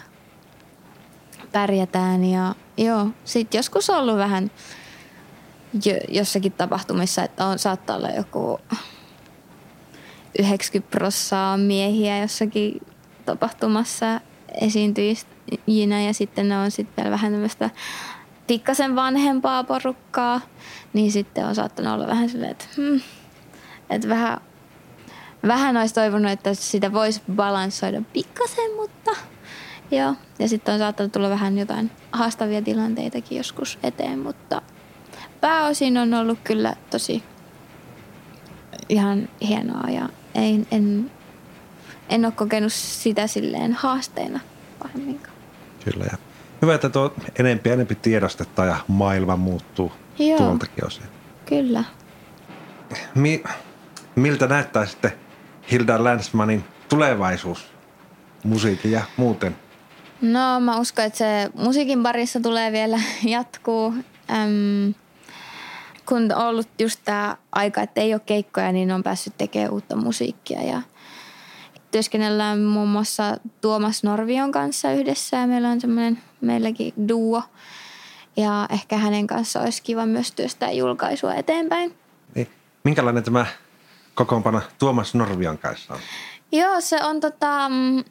pärjätään 1.52 2.24
ja 2.24 2.56
joo, 2.78 3.08
sitten 3.26 3.60
joskus 3.60 3.90
on 3.90 3.98
ollut 3.98 4.18
vähän 4.18 4.52
jossakin 6.10 6.52
tapahtumissa, 6.52 7.24
että 7.24 7.46
on, 7.46 7.60
saattaa 7.60 7.96
olla 7.96 8.10
joku 8.10 8.60
90 10.40 10.92
prossaa 10.92 11.58
miehiä 11.58 12.20
jossakin 12.20 12.82
tapahtumassa 13.26 14.22
esiintyjinä 14.62 16.02
ja 16.06 16.14
sitten 16.14 16.50
ne 16.50 16.58
on 16.58 16.72
sitten 16.72 16.96
vielä 16.98 17.12
vähän 17.12 17.32
tämmöistä 17.32 17.70
pikkasen 18.50 18.96
vanhempaa 18.96 19.64
porukkaa, 19.64 20.42
niin 20.94 21.12
sitten 21.12 21.46
on 21.46 21.56
saattanut 21.56 21.94
olla 21.94 22.08
vähän 22.08 22.30
silleen, 22.30 22.52
että 22.52 22.66
hmm, 22.78 23.02
että 23.90 24.10
vähän, 24.10 24.42
vähän 25.48 25.78
olisi 25.78 25.94
toivonut, 25.94 26.32
että 26.32 26.54
sitä 26.54 26.94
voisi 26.94 27.22
balansoida 27.36 28.02
pikkasen, 28.14 28.76
mutta 28.76 29.12
joo. 29.92 30.16
Ja 30.40 30.48
sitten 30.48 30.74
on 30.74 30.80
saattanut 30.80 31.12
tulla 31.12 31.30
vähän 31.30 31.58
jotain 31.58 31.92
haastavia 32.12 32.62
tilanteitakin 32.62 33.38
joskus 33.38 33.80
eteen, 33.84 34.20
mutta 34.20 34.62
pääosin 35.42 35.98
on 35.98 36.14
ollut 36.14 36.40
kyllä 36.44 36.76
tosi 36.90 37.24
ihan 38.90 39.30
hienoa 39.42 39.90
ja 39.90 40.10
en, 40.36 40.68
en, 40.72 41.12
en 42.10 42.26
ole 42.26 42.34
kokenut 42.34 42.74
sitä 42.74 43.28
silleen 43.28 43.74
haasteena 43.74 44.40
pahemminkaan. 44.80 45.36
Kyllä 45.86 46.06
ja 46.12 46.29
hyvä, 46.62 46.76
että 46.76 46.90
tuo 46.90 47.14
enempi 47.40 47.70
enempi 47.70 47.96
tiedostetaan 47.96 48.68
ja 48.68 48.78
maailma 48.88 49.36
muuttuu 49.36 49.92
Joo. 50.20 50.38
tuoltakin 50.38 50.86
osin. 50.86 51.04
Kyllä. 51.46 51.84
Mi- 53.16 53.44
miltä 54.16 54.48
näyttää 54.48 54.86
sitten 54.86 55.12
Hilda 55.72 56.04
Länsmanin 56.04 56.64
tulevaisuus 56.90 57.72
musiikin 58.44 58.92
ja 58.92 59.02
muuten? 59.18 59.56
No 60.22 60.60
mä 60.60 60.78
uskon, 60.78 61.06
että 61.06 61.18
se 61.18 61.50
musiikin 61.54 62.04
parissa 62.04 62.40
tulee 62.40 62.72
vielä 62.72 63.00
jatkuu. 63.24 63.94
Äm, 64.32 64.94
kun 66.06 66.18
on 66.18 66.36
ollut 66.36 66.68
just 66.80 67.00
tämä 67.06 67.38
aika, 67.52 67.82
että 67.82 68.02
ei 68.02 68.14
ole 68.14 68.22
keikkoja, 68.26 68.72
niin 68.72 68.92
on 68.92 69.04
päässyt 69.04 69.38
tekemään 69.38 69.72
uutta 69.72 69.96
musiikkia 69.96 70.62
ja 70.62 70.82
työskennellään 71.92 72.60
muun 72.60 72.88
muassa 72.90 73.38
Tuomas 73.62 74.04
Norvion 74.04 74.52
kanssa 74.52 74.92
yhdessä 74.92 75.38
ja 75.38 75.48
meillä 75.48 75.70
on 75.70 75.82
semmoinen 75.82 76.22
meilläkin 76.42 76.94
duo. 77.10 77.44
Ja 78.38 78.68
ehkä 78.70 78.98
hänen 78.98 79.28
kanssa 79.28 79.62
olisi 79.62 79.84
kiva 79.84 80.06
myös 80.06 80.32
työstää 80.32 80.72
julkaisua 80.72 81.34
eteenpäin. 81.34 81.96
Niin. 82.36 82.48
Minkälainen 82.84 83.24
tämä 83.24 83.46
kokoonpano 84.16 84.62
Tuomas 84.80 85.16
Norvion 85.16 85.58
kanssa 85.58 85.94
on? 85.94 86.00
Joo, 86.52 86.82
se 86.82 87.04
on 87.04 87.20
tota, 87.20 87.70
mm, 87.70 88.04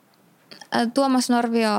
Tuomas 0.95 1.31
Norvio 1.31 1.70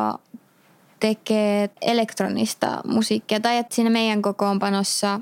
tekee 1.00 1.70
elektronista 1.82 2.82
musiikkia. 2.86 3.39
Tai 3.39 3.58
että 3.58 3.76
siinä 3.76 3.89
meidän 3.89 4.22
kokoonpanossa 4.22 5.20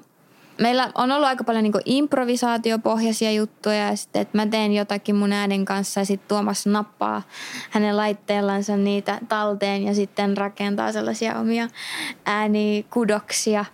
meillä 0.62 0.91
on 0.95 1.12
ollut 1.12 1.28
aika 1.28 1.43
paljon 1.43 1.64
niin 1.64 1.74
improvisaatiopohjaisia 1.86 3.32
juttuja 3.32 3.76
ja 3.78 3.95
sitten, 3.95 4.22
että 4.22 4.38
mä 4.38 4.47
teen 4.47 4.74
jotakin 4.74 5.16
mun 5.16 5.34
äänen 5.34 5.66
kanssa 5.66 6.01
ja 6.01 6.05
sitten 6.05 6.28
Tuomas 6.28 6.66
nappaa 6.66 7.22
hänen 7.70 7.97
laitteellansa 7.97 8.78
niitä 8.78 9.20
talteen 9.30 9.84
ja 9.84 9.95
sitten 9.95 10.38
rakentaa 10.38 10.91
sellaisia 10.91 11.39
omia 11.39 11.68
äänikudoksia. 12.26 13.66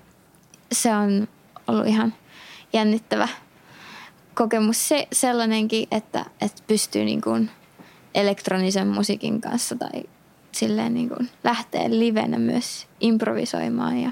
Se 0.72 0.96
on 0.96 1.28
ollut 1.68 1.88
ihan 1.88 2.14
jännittävä 2.74 3.28
kokemus 4.34 4.88
se, 4.88 5.08
sellainenkin, 5.12 5.88
että, 5.92 6.26
että 6.42 6.64
pystyy 6.68 7.06
niin 7.06 7.22
kuin 7.22 7.50
elektronisen 8.16 8.88
musiikin 8.88 9.42
kanssa 9.42 9.76
tai 9.76 10.04
silleen 10.52 10.94
niin 10.94 11.10
kuin 11.10 11.30
lähtee 11.44 11.90
livenä 11.90 12.40
myös 12.40 12.88
improvisoimaan 13.00 13.98
ja 13.98 14.12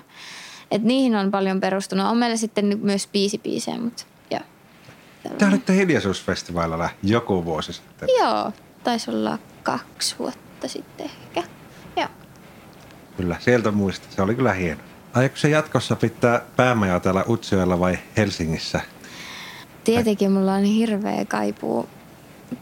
et 0.71 0.83
niihin 0.83 1.15
on 1.15 1.31
paljon 1.31 1.59
perustunut. 1.59 2.05
On 2.05 2.17
meillä 2.17 2.37
sitten 2.37 2.79
myös 2.81 3.07
biisi-biisejä, 3.07 3.79
mutta 3.79 4.03
joo. 4.31 4.41
Te 5.37 5.45
olitte 5.45 5.75
hiljaisuusfestivaalilla 5.75 6.89
joku 7.03 7.45
vuosi 7.45 7.73
sitten. 7.73 8.09
Joo, 8.19 8.51
taisi 8.83 9.11
olla 9.11 9.39
kaksi 9.63 10.15
vuotta 10.19 10.67
sitten 10.67 11.05
ehkä. 11.05 11.43
Joo. 11.97 12.07
Kyllä, 13.17 13.35
sieltä 13.39 13.71
muista. 13.71 14.07
Se 14.09 14.21
oli 14.21 14.35
kyllä 14.35 14.53
hieno. 14.53 14.81
Aiotko 15.13 15.37
se 15.37 15.49
jatkossa 15.49 15.95
pitää 15.95 16.41
päämaja 16.55 16.99
täällä 16.99 17.23
Utsjoella 17.29 17.79
vai 17.79 17.97
Helsingissä? 18.17 18.81
Tietenkin 19.83 20.31
mulla 20.31 20.53
on 20.53 20.63
hirveä 20.63 21.25
kaipuu 21.25 21.89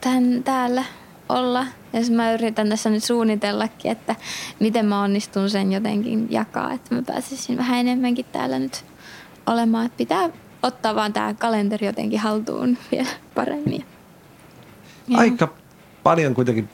tän, 0.02 0.44
täällä 0.44 0.84
olla. 1.30 1.66
Ja 1.94 2.00
mä 2.16 2.34
yritän 2.34 2.70
tässä 2.70 2.90
nyt 2.90 3.04
suunnitellakin, 3.04 3.92
että 3.92 4.16
miten 4.60 4.86
mä 4.86 5.02
onnistun 5.02 5.50
sen 5.50 5.72
jotenkin 5.72 6.28
jakaa, 6.30 6.74
että 6.74 6.96
mä 6.96 7.02
pääsisin 7.02 7.58
vähän 7.58 7.80
enemmänkin 7.80 8.26
täällä 8.26 8.60
nyt 8.60 8.86
olemaan. 9.46 9.86
Että 9.86 9.98
pitää 9.98 10.30
ottaa 10.64 10.96
vaan 10.96 11.14
tämä 11.14 11.34
kalenteri 11.34 11.88
jotenkin 11.88 12.20
haltuun 12.20 12.78
vielä 12.92 13.10
paremmin. 13.36 13.86
Aika 15.14 15.54
paljon 16.04 16.36
kuitenkin, 16.36 16.70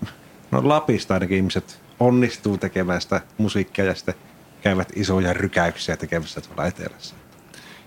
no 0.52 0.68
Lapista 0.68 1.14
ainakin 1.14 1.38
ihmiset 1.38 1.82
onnistuu 2.00 2.58
tekemään 2.58 3.02
sitä 3.02 3.22
musiikkia 3.38 3.86
ja 3.86 3.96
sitten 3.96 4.16
käyvät 4.62 4.92
isoja 4.96 5.34
rykäyksiä 5.34 5.98
tekemässä 5.98 6.42
tuolla 6.42 6.66
etelässä. 6.66 7.16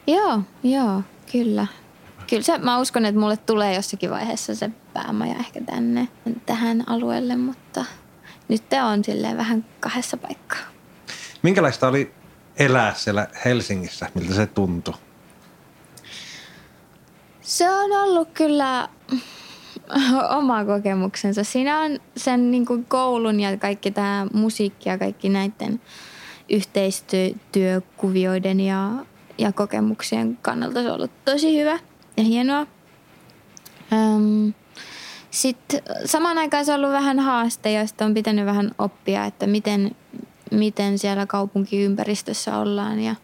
Joo, 0.06 0.42
joo, 0.62 1.02
kyllä 1.32 1.66
kyllä 2.28 2.42
se, 2.42 2.58
mä 2.58 2.78
uskon, 2.78 3.04
että 3.04 3.20
mulle 3.20 3.36
tulee 3.36 3.74
jossakin 3.74 4.10
vaiheessa 4.10 4.54
se 4.54 4.70
päämaja 4.92 5.34
ehkä 5.38 5.60
tänne, 5.60 6.08
tähän 6.46 6.84
alueelle, 6.86 7.36
mutta 7.36 7.84
nyt 8.48 8.68
te 8.68 8.82
on 8.82 9.04
silleen 9.04 9.36
vähän 9.36 9.64
kahdessa 9.80 10.16
paikkaa. 10.16 10.60
Minkälaista 11.42 11.88
oli 11.88 12.12
elää 12.58 12.94
siellä 12.94 13.28
Helsingissä? 13.44 14.10
Miltä 14.14 14.34
se 14.34 14.46
tuntui? 14.46 14.94
Se 17.40 17.70
on 17.70 17.92
ollut 17.92 18.28
kyllä 18.34 18.88
oma 20.38 20.64
kokemuksensa. 20.64 21.44
Siinä 21.44 21.80
on 21.80 21.98
sen 22.16 22.50
niin 22.50 22.66
kuin 22.66 22.84
koulun 22.84 23.40
ja 23.40 23.56
kaikki 23.56 23.90
tämä 23.90 24.26
musiikki 24.32 24.88
ja 24.88 24.98
kaikki 24.98 25.28
näiden 25.28 25.80
yhteistyökuvioiden 26.48 28.60
ja, 28.60 28.90
ja 29.38 29.52
kokemuksien 29.52 30.38
kannalta 30.42 30.82
se 30.82 30.88
on 30.88 30.94
ollut 30.94 31.24
tosi 31.24 31.60
hyvä 31.60 31.78
ja 32.18 32.24
hienoa. 32.24 32.66
Ähm, 33.92 34.48
sitten 35.30 35.82
samaan 36.04 36.38
aikaan 36.38 36.64
se 36.64 36.72
on 36.72 36.80
ollut 36.80 36.92
vähän 36.92 37.18
haaste, 37.18 37.72
josta 37.72 38.04
on 38.04 38.14
pitänyt 38.14 38.46
vähän 38.46 38.70
oppia, 38.78 39.24
että 39.24 39.46
miten, 39.46 39.96
miten 40.50 40.98
siellä 40.98 41.26
kaupunkiympäristössä 41.26 42.58
ollaan 42.58 43.00
ja 43.00 43.14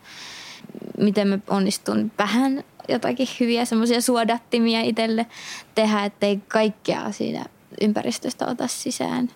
miten 0.99 1.29
mä 1.29 1.39
onnistun 1.49 2.13
vähän 2.19 2.65
jotakin 2.89 3.29
hyviä 3.41 3.65
semmoisia 3.65 4.01
suodattimia 4.01 4.81
itselle 4.81 5.27
tehdä, 5.75 6.05
ettei 6.05 6.41
kaikkea 6.49 7.13
siinä 7.13 7.45
ympäristöstä 7.81 8.47
ota 8.47 8.67
sisään 8.67 9.31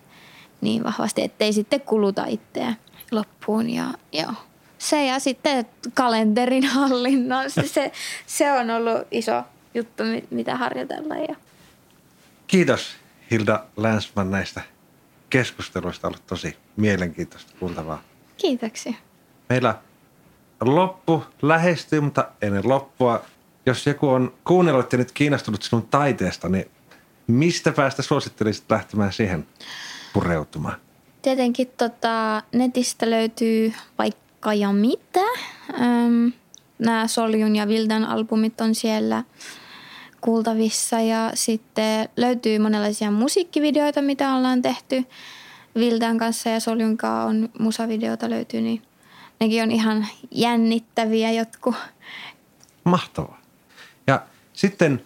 niin 0.61 0.83
vahvasti, 0.83 1.23
ettei 1.23 1.53
sitten 1.53 1.81
kuluta 1.81 2.25
itseä 2.25 2.73
loppuun. 3.11 3.69
Ja, 3.69 3.93
joo 4.13 4.33
se 4.79 5.05
ja 5.05 5.19
sitten 5.19 5.65
kalenterin 5.93 6.65
hallinnon, 6.65 7.51
se, 7.65 7.91
se 8.25 8.51
on 8.51 8.69
ollut 8.69 9.07
iso 9.11 9.43
juttu, 9.73 10.03
mitä 10.29 10.55
harjoitella. 10.55 11.15
Ja. 11.15 11.35
Kiitos 12.47 12.95
Hilda 13.31 13.65
Länsman 13.77 14.31
näistä 14.31 14.61
keskusteluista. 15.29 16.07
On 16.07 16.13
ollut 16.13 16.27
tosi 16.27 16.57
mielenkiintoista 16.77 17.53
kuultavaa. 17.59 18.01
Kiitoksia. 18.37 18.93
Meillä 19.49 19.75
loppu 20.61 21.23
lähestyy, 21.41 22.01
mutta 22.01 22.27
ennen 22.41 22.69
loppua, 22.69 23.21
jos 23.65 23.87
joku 23.87 24.09
on 24.09 24.33
kuunnellut 24.43 24.91
ja 24.91 24.97
nyt 24.97 25.11
kiinnostunut 25.11 25.63
sinun 25.63 25.87
taiteesta, 25.87 26.49
niin 26.49 26.71
mistä 27.27 27.71
päästä 27.71 28.01
suosittelisit 28.01 28.65
lähtemään 28.69 29.13
siihen 29.13 29.47
pureutumaan? 30.13 30.75
Tietenkin 31.21 31.71
tota, 31.77 32.43
netistä 32.51 33.09
löytyy 33.09 33.73
vaikka 33.97 34.28
ja 34.45 34.73
mitä. 34.73 35.25
Ähm, 35.81 36.27
nämä 36.79 37.07
Soljun 37.07 37.55
ja 37.55 37.67
Vildan 37.67 38.05
albumit 38.05 38.61
on 38.61 38.75
siellä 38.75 39.23
kuultavissa 40.21 41.01
ja 41.01 41.31
sitten 41.33 42.09
löytyy 42.17 42.59
monenlaisia 42.59 43.11
musiikkivideoita, 43.11 44.01
mitä 44.01 44.35
ollaan 44.35 44.61
tehty 44.61 45.05
Vildan 45.75 46.17
kanssa 46.17 46.49
ja 46.49 46.59
Soljun 46.59 46.97
kanssa 46.97 47.23
on 47.23 47.49
musavideota 47.59 48.29
löytyy, 48.29 48.61
niin 48.61 48.81
nekin 49.39 49.63
on 49.63 49.71
ihan 49.71 50.07
jännittäviä 50.31 51.31
jotkut. 51.31 51.75
Mahtavaa. 52.83 53.39
Ja 54.07 54.21
sitten 54.53 55.05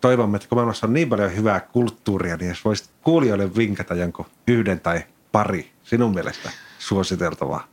toivomme, 0.00 0.36
että 0.36 0.48
kun 0.48 0.58
on 0.58 0.92
niin 0.92 1.08
paljon 1.08 1.36
hyvää 1.36 1.60
kulttuuria, 1.60 2.36
niin 2.36 2.48
jos 2.48 2.64
voisit 2.64 2.90
kuulijoille 3.02 3.56
vinkata 3.56 3.94
jonkun 3.94 4.26
yhden 4.46 4.80
tai 4.80 5.04
pari 5.32 5.72
sinun 5.84 6.14
mielestä 6.14 6.50
suositeltavaa 6.78 7.68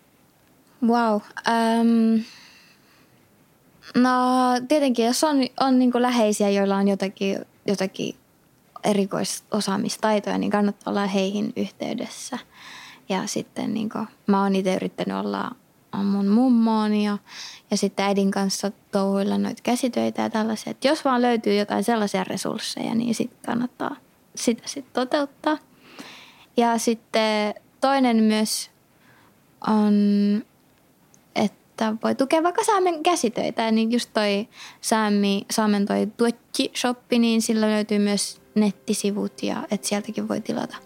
Wow. 0.86 1.16
Um, 1.16 2.24
no 3.96 4.12
tietenkin, 4.68 5.06
jos 5.06 5.24
on, 5.24 5.38
on 5.60 5.80
niin 5.80 5.92
läheisiä, 5.96 6.50
joilla 6.50 6.78
on 6.78 6.88
jotakin, 6.88 7.40
jotakin 7.66 8.16
erikoisosaamistaitoja, 8.84 10.38
niin 10.38 10.52
kannattaa 10.52 10.92
olla 10.92 11.08
heihin 11.08 11.54
yhteydessä. 11.56 12.38
Ja 13.10 13.28
sitten 13.28 13.74
niin 13.74 13.90
kuin, 13.90 14.08
mä 14.28 14.44
oon 14.44 14.56
itse 14.56 14.76
yrittänyt 14.76 15.18
olla 15.18 15.52
mun 16.04 16.28
mummoon 16.28 16.96
ja, 16.96 17.18
ja 17.72 17.78
sitten 17.78 18.06
äidin 18.06 18.32
kanssa 18.32 18.72
touhuilla 18.92 19.38
noita 19.38 19.62
käsitöitä 19.64 20.22
ja 20.22 20.30
tällaisia. 20.30 20.72
Et 20.72 20.86
jos 20.86 21.06
vaan 21.06 21.22
löytyy 21.22 21.56
jotain 21.56 21.84
sellaisia 21.84 22.24
resursseja, 22.24 22.96
niin 22.96 23.16
sitten 23.16 23.40
kannattaa 23.46 23.96
sitä 24.36 24.62
sitten 24.66 24.94
toteuttaa. 24.94 25.58
Ja 26.58 26.78
sitten 26.78 27.54
toinen 27.82 28.18
myös 28.18 28.72
on 29.68 29.94
että 31.78 31.94
voi 32.04 32.16
tukea 32.16 32.44
vaikka 32.44 32.64
saamen 32.64 33.04
käsitöitä, 33.04 33.72
niin 33.72 33.92
just 33.92 34.10
toi 34.14 34.48
saami, 34.82 35.46
saamen 35.52 35.86
toi 35.86 36.08
Shoppi, 36.76 37.20
niin 37.20 37.42
sillä 37.42 37.68
löytyy 37.68 38.00
myös 38.00 38.42
nettisivut 38.56 39.44
ja 39.44 39.64
että 39.72 39.88
sieltäkin 39.88 40.28
voi 40.28 40.42
tilata 40.42 40.78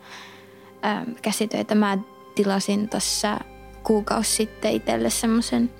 ää, 0.81 1.05
käsitöitä. 1.21 1.75
Mä 1.75 1.97
tilasin 2.35 2.89
tuossa 2.89 3.39
kuukausi 3.83 4.31
sitten 4.31 4.71
itselle 4.71 5.09
semmoisen 5.09 5.71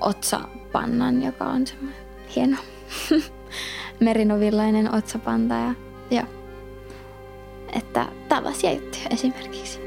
otsapannan, 0.00 1.22
joka 1.22 1.44
on 1.44 1.66
semmoinen 1.66 2.02
hieno 2.36 2.56
merinovillainen 4.00 4.94
otsapanta. 4.94 5.54
Ja, 5.54 5.74
ja, 6.10 6.26
että 7.72 8.06
tällaisia 8.28 8.72
juttuja 8.72 9.06
esimerkiksi. 9.10 9.79